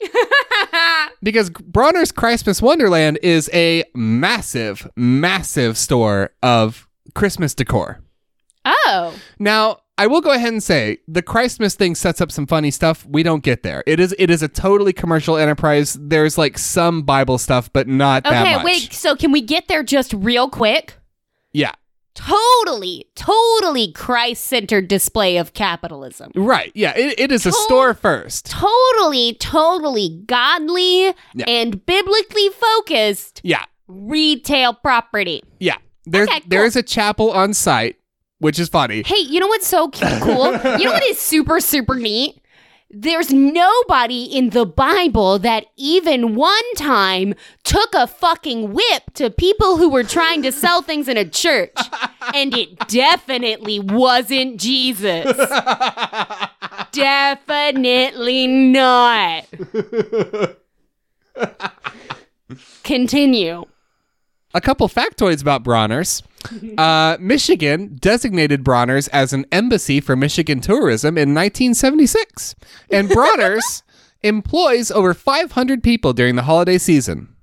[1.22, 8.00] because Bronner's Christmas Wonderland is a massive, massive store of Christmas decor.
[8.64, 9.14] Oh.
[9.38, 13.04] Now, I will go ahead and say the Christmas thing sets up some funny stuff.
[13.06, 13.82] We don't get there.
[13.86, 15.98] It is it is a totally commercial enterprise.
[16.00, 18.64] There's like some Bible stuff, but not that Okay, much.
[18.64, 18.92] wait.
[18.92, 20.94] So can we get there just real quick?
[21.52, 21.72] Yeah.
[22.14, 26.32] Totally, totally Christ centered display of capitalism.
[26.34, 26.72] Right.
[26.74, 26.92] Yeah.
[26.96, 28.46] It, it is a store first.
[28.46, 31.44] Totally, totally godly Yeah.
[31.46, 33.64] and biblically focused Yeah.
[33.86, 35.42] retail property.
[35.60, 35.76] Yeah.
[36.06, 36.48] There's Okay, cool.
[36.48, 37.96] there is a chapel on site,
[38.38, 39.02] which is funny.
[39.04, 40.52] Hey, you know what's so cool?
[40.78, 42.40] you know what is super, super neat?
[42.90, 49.76] There's nobody in the Bible that even one time took a fucking whip to people
[49.76, 51.76] who were trying to sell things in a church.
[52.34, 55.36] And it definitely wasn't Jesus.
[56.92, 59.44] definitely not.
[62.84, 63.66] Continue.
[64.54, 66.22] A couple factoids about Bronner's.
[66.76, 72.54] Uh, Michigan designated Bronner's as an embassy for Michigan tourism in 1976.
[72.90, 73.82] And Bronner's
[74.22, 77.34] employs over 500 people during the holiday season.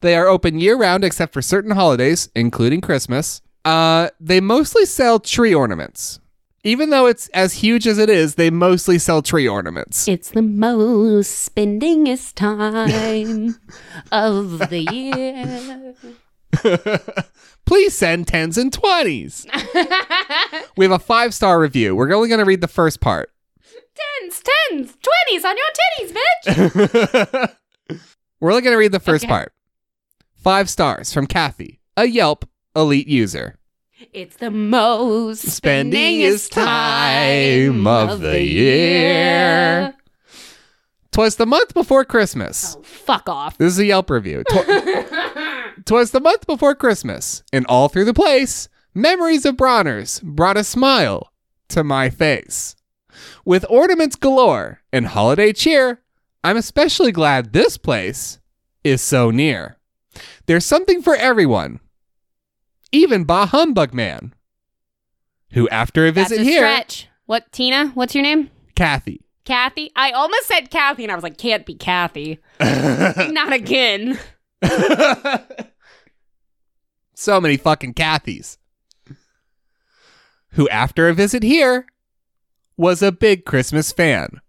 [0.00, 3.42] They are open year round except for certain holidays, including Christmas.
[3.64, 6.20] Uh, they mostly sell tree ornaments.
[6.62, 10.06] Even though it's as huge as it is, they mostly sell tree ornaments.
[10.06, 13.56] It's the most spendingest time
[14.12, 15.94] of the year.
[17.70, 19.46] Please send 10s and 20s.
[20.76, 21.94] we have a five star review.
[21.94, 23.30] We're only going to read the first part.
[23.62, 27.54] Tens, tens, twenties on your titties,
[27.86, 28.00] bitch.
[28.40, 29.30] We're only going to read the first Okay.
[29.30, 29.52] part.
[30.34, 32.44] Five stars from Kathy, a Yelp
[32.74, 33.56] elite user.
[34.12, 39.94] It's the most Spending is spendingest time of the year.
[41.12, 42.74] Twas the month before Christmas.
[42.76, 43.58] Oh, fuck off.
[43.58, 44.42] This is a Yelp review.
[44.42, 44.54] Tw-
[45.84, 50.64] Twas the month before Christmas, and all through the place, memories of Bronner's brought a
[50.64, 51.32] smile
[51.68, 52.76] to my face.
[53.44, 56.02] With ornaments galore and holiday cheer,
[56.42, 58.40] I'm especially glad this place
[58.84, 59.78] is so near.
[60.46, 61.80] There's something for everyone,
[62.92, 64.34] even Bah Humbug Man,
[65.52, 67.08] who after a visit That's a here, stretch.
[67.26, 67.88] What, Tina?
[67.94, 68.50] What's your name?
[68.74, 69.22] Kathy.
[69.44, 69.90] Kathy?
[69.96, 72.38] I almost said Kathy, and I was like, can't be Kathy.
[72.60, 74.18] Not again.
[77.20, 78.56] so many fucking Kathys.
[80.54, 81.86] Who, after a visit here,
[82.76, 84.40] was a big Christmas fan.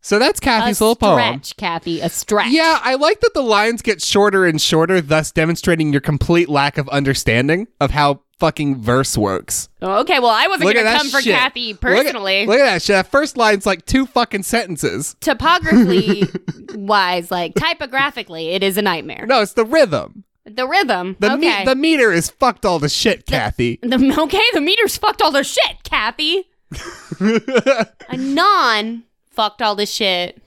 [0.00, 1.42] So that's Kathy's a little poem.
[1.42, 2.00] stretch, Kathy.
[2.02, 2.50] A stretch.
[2.52, 6.76] Yeah, I like that the lines get shorter and shorter, thus demonstrating your complete lack
[6.76, 9.70] of understanding of how fucking verse works.
[9.80, 11.34] Oh, okay, well, I wasn't going to come for shit.
[11.34, 12.46] Kathy Look at- personally.
[12.46, 12.94] Look at, that shit.
[12.94, 15.16] That first line's like two fucking sentences.
[15.20, 16.24] Topographically
[16.74, 19.24] wise, like typographically, it is a nightmare.
[19.26, 20.24] No, it's the rhythm.
[20.46, 21.16] The rhythm.
[21.20, 21.64] The, me- okay.
[21.64, 23.78] the meter is fucked all the shit, Kathy.
[23.82, 26.48] The- okay, the meter's fucked all the shit, Kathy.
[27.20, 30.42] A non fucked all the shit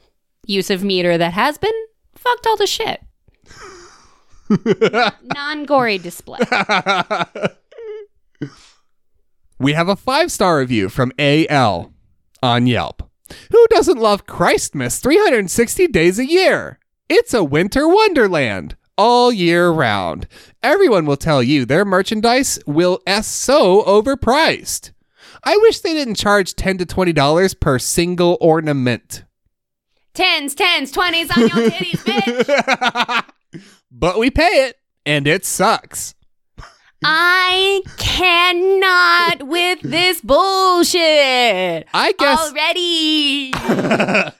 [0.45, 1.73] use of meter that has been
[2.15, 3.01] fucked all the shit.
[5.35, 6.39] non gory display.
[9.59, 11.91] we have a five star review from AL
[12.41, 13.09] on Yelp.
[13.51, 16.79] Who doesn't love Christmas 360 days a year?
[17.09, 20.27] It's a winter wonderland all year round.
[20.63, 24.91] Everyone will tell you their merchandise will s so overpriced.
[25.43, 29.23] I wish they didn't charge 10 to $20 per single ornament.
[30.13, 33.23] Tens, tens, twenties on your titties, bitch.
[33.91, 36.15] but we pay it, and it sucks.
[37.03, 43.51] I cannot with this bullshit I guess already.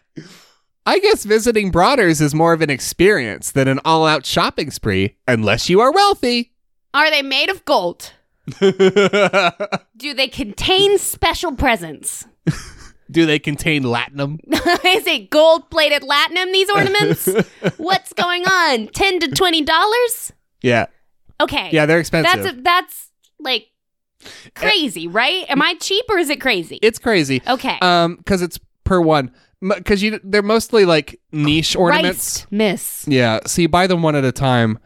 [0.88, 5.18] I guess visiting Bronner's is more of an experience than an all out shopping spree,
[5.28, 6.54] unless you are wealthy.
[6.94, 8.14] Are they made of gold?
[8.62, 12.26] Do they contain special presents?
[13.12, 14.40] Do they contain latinum?
[14.86, 17.28] Is it gold plated latinum, these ornaments?
[17.76, 18.88] What's going on?
[18.88, 20.32] 10 to $20?
[20.62, 20.86] Yeah.
[21.42, 21.70] Okay.
[21.74, 22.44] Yeah, they're expensive.
[22.44, 23.12] That's, that's
[23.42, 23.68] like
[24.56, 25.44] crazy, right?
[25.50, 26.80] Am I cheap or is it crazy?
[26.82, 27.42] it's crazy.
[27.46, 27.78] Okay.
[27.82, 29.32] Um, because it's per one.
[29.62, 32.42] Because you, they're mostly like niche ornaments.
[32.42, 33.06] Christ, miss.
[33.08, 34.78] Yeah, so you buy them one at a time,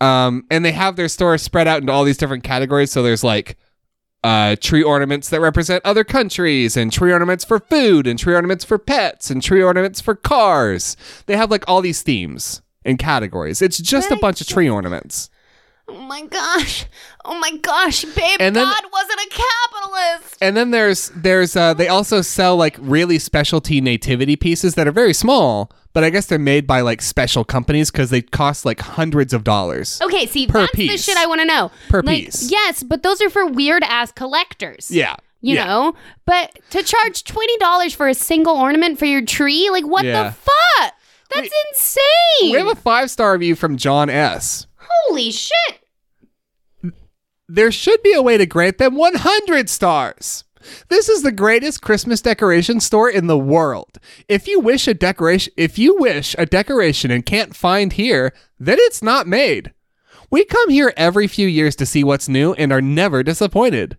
[0.00, 2.90] um, and they have their store spread out into all these different categories.
[2.90, 3.58] So there's like
[4.22, 8.64] uh, tree ornaments that represent other countries, and tree ornaments for food, and tree ornaments
[8.64, 10.96] for pets, and tree ornaments for cars.
[11.26, 13.60] They have like all these themes and categories.
[13.60, 15.28] It's just a bunch of tree ornaments.
[15.86, 16.86] Oh my gosh.
[17.24, 18.38] Oh my gosh, babe.
[18.40, 20.36] And then- God wasn't a capitalist.
[20.40, 24.92] And then there's there's uh, they also sell like really specialty nativity pieces that are
[24.92, 28.80] very small, but I guess they're made by like special companies because they cost like
[28.80, 30.00] hundreds of dollars.
[30.02, 31.70] Okay, see, Per that's the shit I want to know.
[31.88, 32.50] Per like, piece.
[32.50, 34.90] Yes, but those are for weird ass collectors.
[34.90, 35.64] Yeah, You yeah.
[35.66, 35.94] know?
[36.24, 39.68] But to charge $20 for a single ornament for your tree?
[39.70, 40.24] Like, what Yeah.
[40.24, 40.94] the fuck?
[41.34, 42.52] That's insane.
[42.52, 44.66] We have a five star review from John S.
[45.08, 45.80] Holy shit.
[47.48, 50.44] There should be a way to grant them 100 stars.
[50.88, 53.98] This is the greatest Christmas decoration store in the world.
[54.28, 58.78] If you wish a decoration, if you wish a decoration and can't find here, then
[58.80, 59.74] it's not made.
[60.30, 63.98] We come here every few years to see what's new and are never disappointed.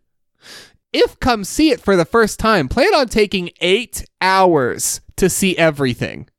[0.92, 5.56] If come see it for the first time, plan on taking 8 hours to see
[5.58, 6.30] everything.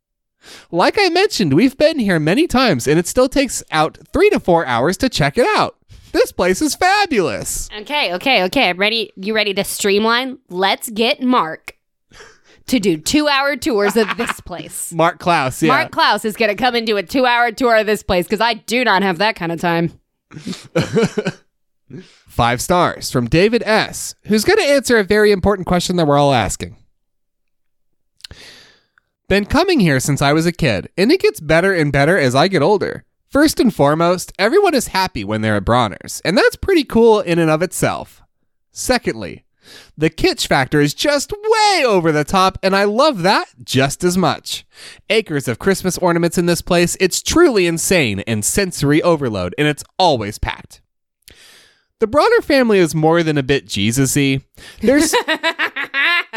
[0.71, 4.41] Like I mentioned, we've been here many times and it still takes out 3 to
[4.41, 5.77] 4 hours to check it out.
[6.13, 7.69] This place is fabulous.
[7.81, 8.71] Okay, okay, okay.
[8.71, 9.13] I'm ready.
[9.17, 10.39] You ready to streamline?
[10.49, 11.77] Let's get Mark
[12.69, 14.93] to do two hour tours of this place.
[14.93, 15.69] Mark Klaus, yeah.
[15.69, 18.27] Mark Klaus is going to come and do a two hour tour of this place
[18.27, 20.01] because I do not have that kind of time.
[22.27, 26.19] Five stars from David S., who's going to answer a very important question that we're
[26.19, 26.77] all asking.
[29.29, 32.37] Been coming here since I was a kid, and it gets better and better as
[32.37, 33.05] I get older.
[33.29, 37.41] First and foremost, everyone is happy when they're at Bronner's, and that's pretty cool in
[37.41, 38.23] and of itself.
[38.71, 39.45] Secondly,
[39.99, 44.17] the kitsch factor is just way over the top, and I love that just as
[44.17, 44.65] much.
[45.11, 49.83] Acres of Christmas ornaments in this place, it's truly insane and sensory overload, and it's
[49.99, 50.83] always packed.
[51.99, 54.43] The Bronner family is more than a bit Jesus-y.
[54.83, 55.13] There's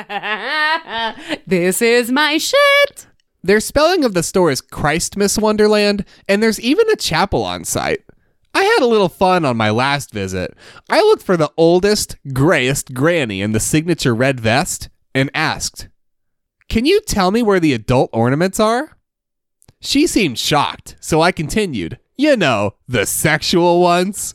[1.47, 3.07] this is my shit.
[3.43, 8.03] Their spelling of the store is Christmas Wonderland, and there's even a chapel on site.
[8.53, 10.57] I had a little fun on my last visit.
[10.89, 15.89] I looked for the oldest, grayest granny in the signature red vest and asked,
[16.67, 18.97] Can you tell me where the adult ornaments are?
[19.79, 24.33] She seemed shocked, so I continued, You know, the sexual ones.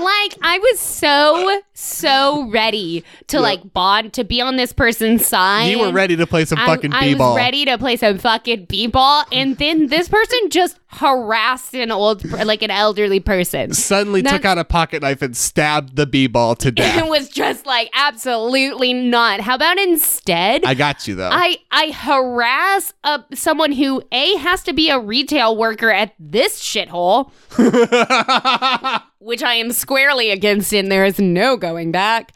[0.00, 5.66] Like I was so so ready to like bond to be on this person's side.
[5.66, 7.26] You were ready to play some fucking I b-ball.
[7.26, 11.92] I was ready to play some fucking b-ball, and then this person just harassed an
[11.92, 13.72] old, like an elderly person.
[13.72, 17.04] Suddenly took out a pocket knife and stabbed the b-ball to death.
[17.04, 19.40] It was just like absolutely not.
[19.40, 20.64] How about instead?
[20.64, 21.30] I got you though.
[21.32, 26.60] I I harass a, someone who a has to be a retail worker at this
[26.60, 27.30] shithole,
[29.18, 32.32] which I am squarely against, and there is no going back.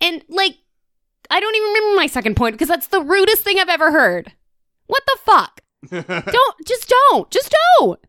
[0.00, 0.56] And like,
[1.28, 4.32] I don't even remember my second point because that's the rudest thing I've ever heard.
[4.86, 5.60] What the fuck?
[5.88, 8.00] Don't just don't just don't.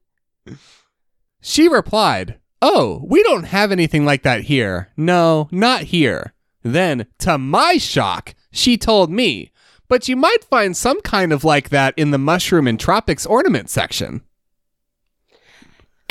[1.41, 4.89] She replied, Oh, we don't have anything like that here.
[4.95, 6.33] No, not here.
[6.63, 9.51] Then, to my shock, she told me,
[9.87, 13.69] But you might find some kind of like that in the mushroom and tropics ornament
[13.69, 14.21] section.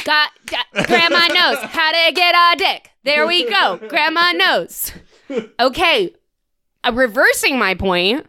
[0.05, 2.91] Got, got grandma knows how to get a dick.
[3.05, 3.79] There we go.
[3.89, 4.93] Grandma knows.
[5.61, 6.13] Okay.
[6.83, 8.27] Uh, reversing my point.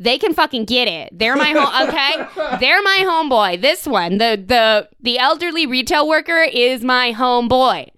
[0.00, 1.16] They can fucking get it.
[1.16, 2.56] They're my home okay?
[2.58, 3.60] They're my homeboy.
[3.60, 7.88] This one, the the the elderly retail worker is my homeboy.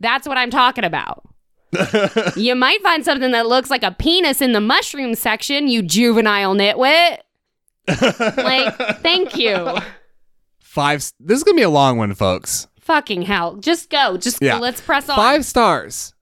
[0.00, 1.24] That's what I'm talking about.
[2.36, 6.54] you might find something that looks like a penis in the mushroom section, you juvenile
[6.54, 7.18] nitwit.
[7.88, 9.76] like, thank you.
[10.60, 11.00] Five.
[11.18, 12.68] This is going to be a long one, folks.
[12.80, 13.56] Fucking hell.
[13.56, 14.16] Just go.
[14.16, 14.58] Just Yeah.
[14.58, 15.16] let's press on.
[15.16, 16.14] Five stars.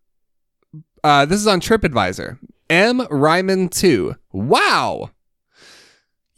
[1.04, 2.38] Uh, this is on TripAdvisor.
[2.70, 3.06] M.
[3.10, 4.14] Ryman 2.
[4.32, 5.10] Wow.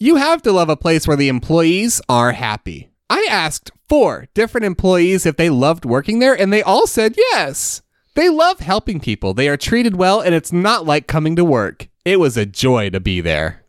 [0.01, 2.89] You have to love a place where the employees are happy.
[3.11, 7.83] I asked four different employees if they loved working there, and they all said yes.
[8.15, 9.35] They love helping people.
[9.35, 11.89] They are treated well, and it's not like coming to work.
[12.05, 13.65] It was a joy to be there.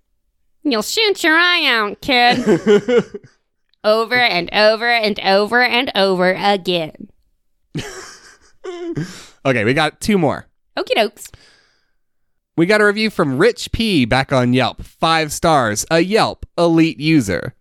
[0.64, 2.46] You'll shoot your eye out, kid.
[3.84, 7.10] over and over and over and over again.
[9.46, 10.48] Okay, we got two more.
[10.78, 11.32] Okie dokes.
[12.60, 14.82] We got a review from Rich P back on Yelp.
[14.82, 15.86] Five stars.
[15.90, 17.56] A Yelp elite user.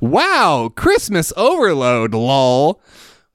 [0.00, 2.80] Wow, Christmas overload, lol.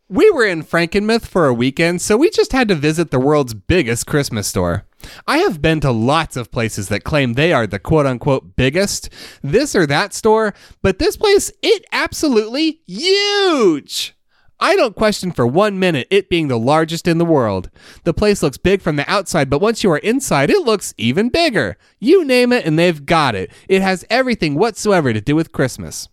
[0.09, 3.53] We were in Frankenmuth for a weekend, so we just had to visit the world's
[3.53, 4.87] biggest Christmas store.
[5.27, 9.11] I have been to lots of places that claim they are the quote unquote biggest,
[9.43, 14.15] this or that store, but this place, it absolutely huge.
[14.61, 17.71] I don't question for one minute it being the largest in the world.
[18.03, 21.29] The place looks big from the outside, but once you are inside, it looks even
[21.29, 21.77] bigger.
[21.99, 23.51] You name it, and they've got it.
[23.67, 26.07] It has everything whatsoever to do with Christmas.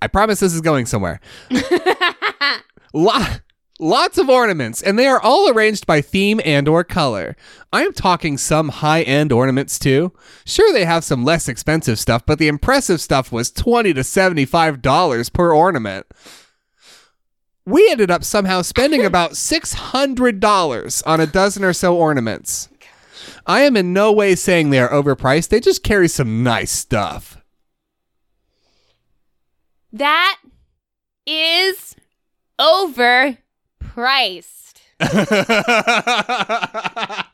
[0.00, 1.20] I promise this is going somewhere.
[2.94, 3.36] Lo-
[3.78, 7.36] lots of ornaments, and they are all arranged by theme and or color.
[7.70, 10.12] I am talking some high-end ornaments too.
[10.46, 14.80] Sure, they have some less expensive stuff, but the impressive stuff was twenty to seventy-five
[14.80, 16.06] dollars per ornament.
[17.66, 22.68] We ended up somehow spending about $600 on a dozen or so ornaments.
[23.46, 25.48] I am in no way saying they are overpriced.
[25.48, 27.38] They just carry some nice stuff.
[29.92, 30.38] That
[31.26, 31.94] is
[32.58, 33.36] overpriced.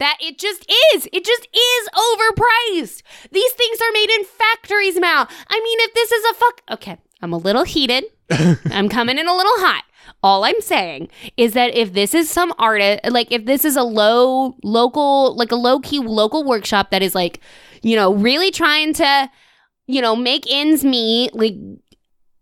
[0.00, 0.64] That it just
[0.94, 1.06] is.
[1.12, 3.02] It just is overpriced.
[3.32, 5.28] These things are made in factories now.
[5.46, 6.62] I mean, if this is a fuck.
[6.70, 8.04] Okay, I'm a little heated.
[8.70, 9.84] I'm coming in a little hot.
[10.22, 13.82] All I'm saying is that if this is some artist, like if this is a
[13.82, 17.40] low local, like a low key local workshop that is like,
[17.82, 19.30] you know, really trying to,
[19.86, 21.54] you know, make ends meet, like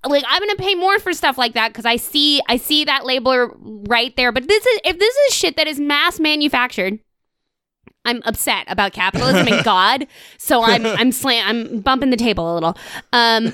[0.06, 3.04] like I'm gonna pay more for stuff like that because I see I see that
[3.04, 3.54] label
[3.88, 4.32] right there.
[4.32, 6.98] But this is if this is shit that is mass manufactured,
[8.04, 10.06] I'm upset about capitalism and God.
[10.38, 12.76] So I'm I'm slam I'm bumping the table a little.
[13.12, 13.52] Um,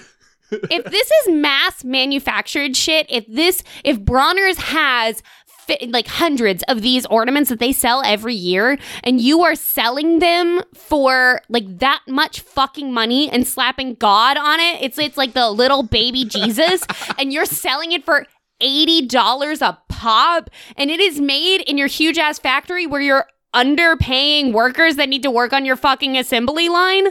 [0.70, 5.22] if this is mass manufactured shit, if this if Bronner's has
[5.66, 10.18] fi- like hundreds of these ornaments that they sell every year and you are selling
[10.18, 15.32] them for like that much fucking money and slapping god on it it's it's like
[15.32, 16.84] the little baby jesus
[17.18, 18.26] and you're selling it for
[18.62, 24.52] $80 a pop and it is made in your huge ass factory where you're underpaying
[24.52, 27.08] workers that need to work on your fucking assembly line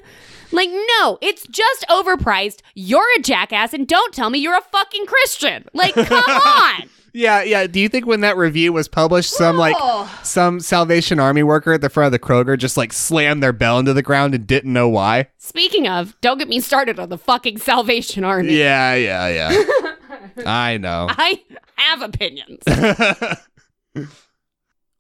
[0.54, 5.06] like no it's just overpriced you're a jackass and don't tell me you're a fucking
[5.06, 7.68] christian like come on Yeah, yeah.
[7.68, 9.76] Do you think when that review was published, some like
[10.24, 13.78] some Salvation Army worker at the front of the Kroger just like slammed their bell
[13.78, 15.28] into the ground and didn't know why?
[15.38, 18.56] Speaking of, don't get me started on the fucking Salvation Army.
[18.58, 19.94] Yeah, yeah, yeah.
[20.48, 21.06] I know.
[21.08, 21.40] I
[21.76, 22.64] have opinions.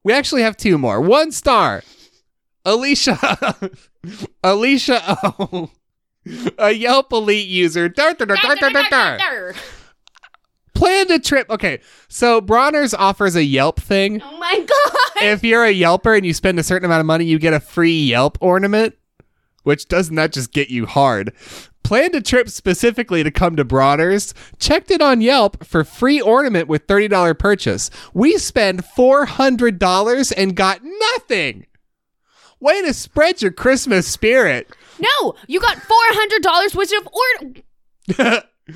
[0.04, 1.00] We actually have two more.
[1.02, 1.82] One star.
[2.66, 3.72] Alicia.
[4.44, 5.70] Alicia O.
[6.58, 7.90] A Yelp elite user.
[7.90, 9.54] Dar, dar, dar.
[10.74, 11.50] Planned a trip.
[11.50, 14.22] Okay, so Bronner's offers a Yelp thing.
[14.22, 15.24] Oh my god.
[15.24, 17.60] if you're a Yelper and you spend a certain amount of money, you get a
[17.60, 18.96] free Yelp ornament,
[19.64, 21.34] which doesn't that just get you hard?
[21.84, 26.68] Planned a trip specifically to come to Bronner's, checked it on Yelp for free ornament
[26.70, 27.90] with $30 purchase.
[28.14, 31.66] We spend $400 and got nothing.
[32.64, 34.70] Way to spread your Christmas spirit.
[34.98, 37.10] No, you got $400 worth of
[38.18, 38.44] or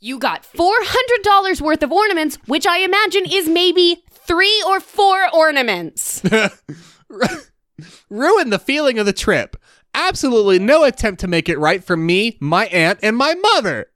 [0.00, 6.20] You got $400 worth of ornaments, which I imagine is maybe 3 or 4 ornaments.
[8.10, 9.56] Ruin the feeling of the trip.
[9.94, 13.86] Absolutely no attempt to make it right for me, my aunt, and my mother.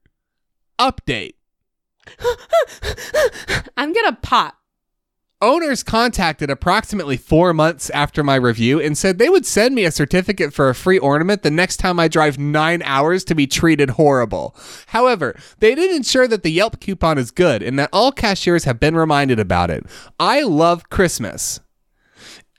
[0.79, 1.35] Update.
[3.77, 4.62] I'm going to pop.
[5.43, 9.91] Owners contacted approximately four months after my review and said they would send me a
[9.91, 13.91] certificate for a free ornament the next time I drive nine hours to be treated
[13.91, 14.55] horrible.
[14.87, 18.79] However, they did ensure that the Yelp coupon is good and that all cashiers have
[18.79, 19.85] been reminded about it.
[20.21, 21.59] I love Christmas.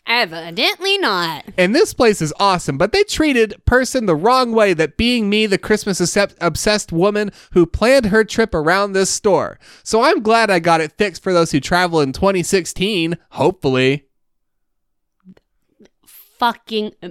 [0.06, 1.46] Evidently not.
[1.58, 5.46] And this place is awesome, but they treated person the wrong way that being me,
[5.46, 6.00] the Christmas
[6.42, 9.60] obsessed woman who planned her trip around this store.
[9.84, 14.06] So I'm glad I got it fixed for those who travel in 2016, hopefully.
[16.06, 16.92] Fucking.
[17.02, 17.10] uh,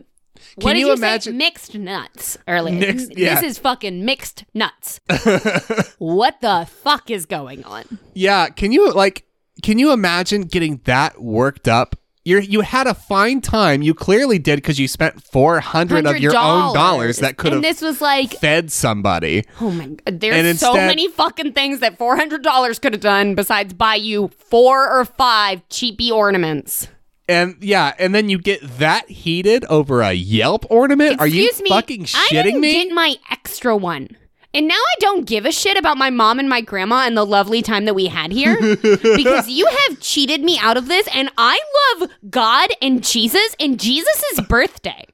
[0.56, 1.36] what did you you imagine- say?
[1.38, 2.78] Mixed nuts earlier.
[2.78, 3.36] Mixed- yeah.
[3.40, 5.00] This is fucking mixed nuts.
[5.98, 7.84] what the fuck is going on?
[8.12, 9.24] Yeah, can you like
[9.62, 11.96] can you imagine getting that worked up?
[12.24, 13.82] You you had a fine time.
[13.82, 17.74] You clearly did because you spent 400 of your own dollars that could And have
[17.74, 19.44] this was like, fed somebody.
[19.60, 22.92] oh my god, And there's so instead- many fucking things that four hundred dollars could
[22.92, 26.86] have done besides buy you four or five cheapy ornaments.
[27.28, 31.20] And yeah, and then you get that heated over a Yelp ornament?
[31.20, 32.84] Are you Excuse me, fucking I shitting didn't me?
[32.84, 34.08] Get my extra one.
[34.54, 37.24] And now I don't give a shit about my mom and my grandma and the
[37.24, 41.30] lovely time that we had here because you have cheated me out of this and
[41.38, 41.58] I
[41.98, 45.06] love God and Jesus and Jesus' birthday.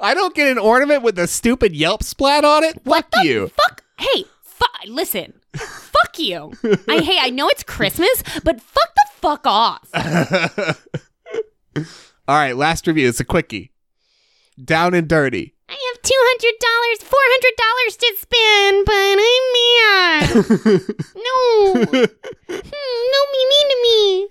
[0.00, 2.80] I don't get an ornament with a stupid Yelp splat on it.
[2.84, 3.48] What Fuck the you.
[3.48, 3.82] fuck?
[3.98, 5.34] Hey, fu- listen.
[5.54, 6.52] fuck you.
[6.88, 9.88] I hey, I know it's Christmas, but fuck the fuck off.
[12.26, 13.08] All right, last review.
[13.08, 13.72] It's a quickie.
[14.62, 15.53] Down and dirty.
[16.04, 20.28] I have two hundred dollars, four hundred dollars to spend, but I'm mad.
[21.16, 21.32] no,
[22.46, 24.28] Hmm, no, be mean to me.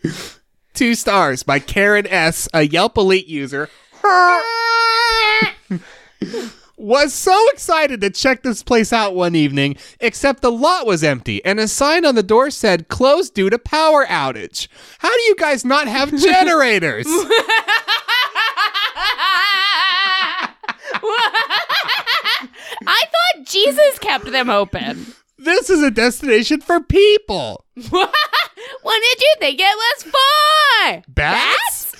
[0.73, 3.69] Two stars by Karen S., a Yelp Elite user.
[6.77, 11.43] was so excited to check this place out one evening, except the lot was empty
[11.45, 14.67] and a sign on the door said closed due to power outage.
[14.99, 17.07] How do you guys not have generators?
[22.93, 25.07] I thought Jesus kept them open.
[25.39, 27.65] this is a destination for people.
[27.89, 28.11] what
[29.01, 31.03] did you think it was for?
[31.07, 31.95] Bats?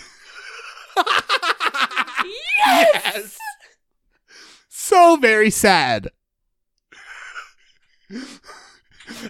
[2.66, 3.38] Yes!
[4.70, 6.10] So very sad.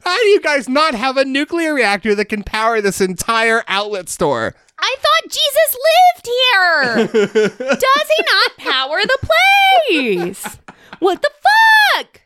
[0.04, 4.10] How do you guys not have a nuclear reactor that can power this entire outlet
[4.10, 4.56] store?
[4.78, 7.08] I thought Jesus lived here.
[7.58, 9.18] Does he not power the
[9.88, 10.58] place?
[11.04, 11.30] What the
[11.98, 12.22] fuck?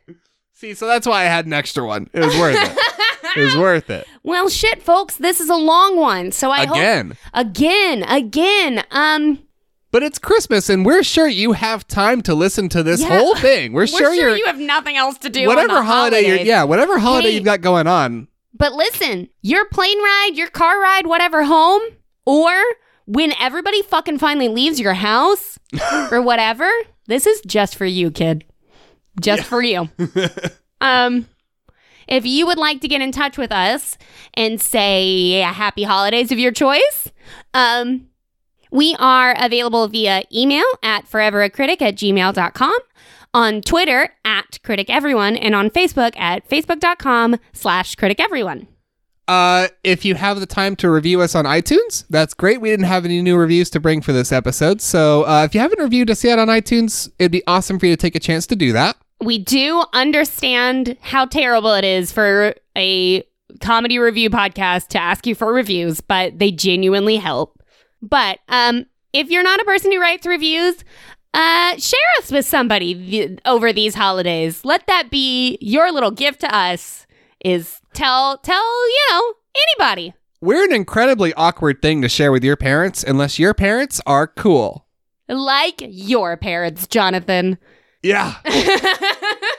[0.53, 2.09] See, so that's why I had an extra one.
[2.13, 2.77] It was worth it.
[3.37, 4.07] It was worth it.
[4.23, 6.33] Well, shit, folks, this is a long one.
[6.33, 7.17] So I hope Again.
[7.33, 8.83] again, again.
[8.91, 9.39] Um,
[9.89, 13.17] But it's Christmas and we're sure you have time to listen to this Yeah.
[13.17, 13.71] whole thing.
[13.71, 15.41] We're, we're sure, sure, you have nothing else to do.
[15.41, 17.35] on whatever holiday you're yeah, whatever holiday Hey.
[17.35, 18.27] you've got going on.
[18.53, 21.81] But listen, your plane ride, your car ride, whatever, home,
[22.25, 22.51] or
[23.05, 25.57] when everybody fucking finally leaves your house
[26.11, 26.69] or whatever,
[27.05, 28.43] this is just for you, kid.
[29.19, 29.89] Just for you.
[30.81, 31.27] um,
[32.07, 33.97] if you would like to get in touch with us
[34.33, 37.11] and say happy holidays of your choice,
[37.53, 38.07] um,
[38.71, 42.79] we are available via email at foreveracritic at gmail.com,
[43.33, 48.67] on Twitter at critic everyone, and on Facebook at facebook.com slash critic everyone.
[49.27, 52.61] Uh, if you have the time to review us on iTunes, that's great.
[52.61, 54.79] We didn't have any new reviews to bring for this episode.
[54.79, 57.93] So uh, if you haven't reviewed us yet on iTunes, it'd be awesome for you
[57.93, 58.95] to take a chance to do that.
[59.19, 63.23] We do understand how terrible it is for a
[63.61, 67.61] comedy review podcast to ask you for reviews, but they genuinely help.
[68.01, 70.83] But um, if you're not a person who writes reviews,
[71.33, 74.63] uh, share us with somebody th- over these holidays.
[74.63, 77.05] Let that be your little gift to us.
[77.45, 79.33] Is tell tell you know
[79.79, 80.13] anybody.
[80.41, 84.87] We're an incredibly awkward thing to share with your parents unless your parents are cool.
[85.27, 87.57] Like your parents, Jonathan.
[88.07, 88.35] Yeah.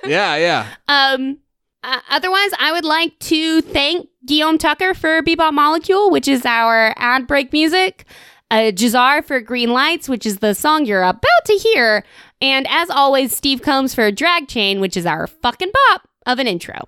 [0.07, 0.67] yeah, yeah.
[0.89, 1.39] Um,
[1.83, 6.95] uh, otherwise, I would like to thank Guillaume Tucker for Bebop Molecule, which is our
[6.97, 8.07] ad break music,
[8.51, 12.05] uh, Jahzzar for Green Lights, which is the song you're about to hear,
[12.41, 16.47] and as always, Steve Combs for Drag Chain, which is our fucking bop of an
[16.47, 16.81] intro.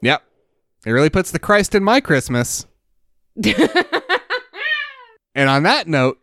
[0.00, 0.22] Yep.
[0.86, 2.66] It really puts the Christ in my Christmas.
[5.34, 6.18] And on that note,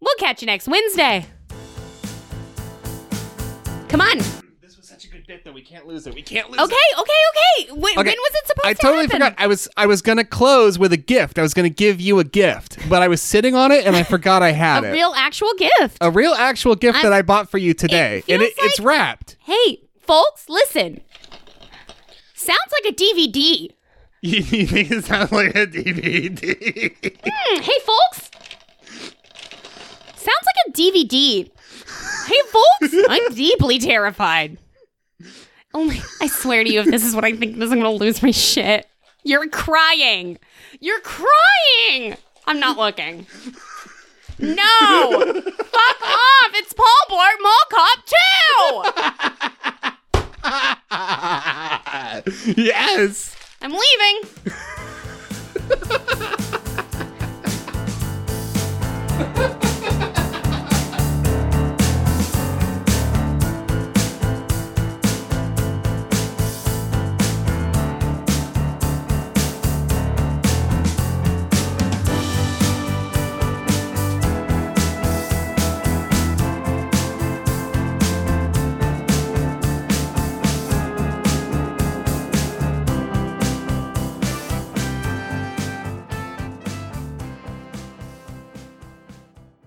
[0.00, 1.26] We'll catch you next Wednesday.
[3.92, 4.18] Come on.
[4.62, 6.14] this was such a good bit that we can't lose it.
[6.14, 6.64] We can't lose it.
[6.64, 7.72] Okay, okay, okay.
[7.72, 8.68] When, when was it supposed to be?
[8.68, 9.20] I to totally happen?
[9.20, 9.34] forgot.
[9.38, 11.38] I was I was gonna close with a gift.
[11.38, 14.02] I was gonna give you a gift, but I was sitting on it and I
[14.02, 14.86] forgot I had it.
[14.86, 14.92] A it.
[14.94, 15.98] real actual gift.
[16.00, 18.78] a real actual gift I'm- that I bought for you today, and feels it, it's
[18.80, 19.36] like- wrapped.
[19.40, 21.02] Hey, folks, listen.
[22.34, 23.70] Sounds like a DVD.
[24.22, 26.96] You, you think it sounds like a DVD?
[27.24, 28.30] Hmm, hey, folks.
[30.16, 31.50] Sounds like a DVD
[32.26, 32.94] hey, folks.
[33.08, 34.58] I'm deeply terrified.
[35.74, 37.98] Oh my, I swear to you, if this is what I think this, I'm going
[37.98, 38.86] to lose my shit.
[39.24, 40.38] You're crying.
[40.80, 42.16] You're crying.
[42.46, 43.26] I'm not looking.
[44.38, 45.10] No!
[45.20, 46.52] Fuck off!
[46.54, 47.98] It's Paul Blart Mall Cop
[52.46, 52.62] 2!
[52.62, 53.36] yes!
[53.60, 54.22] I'm leaving!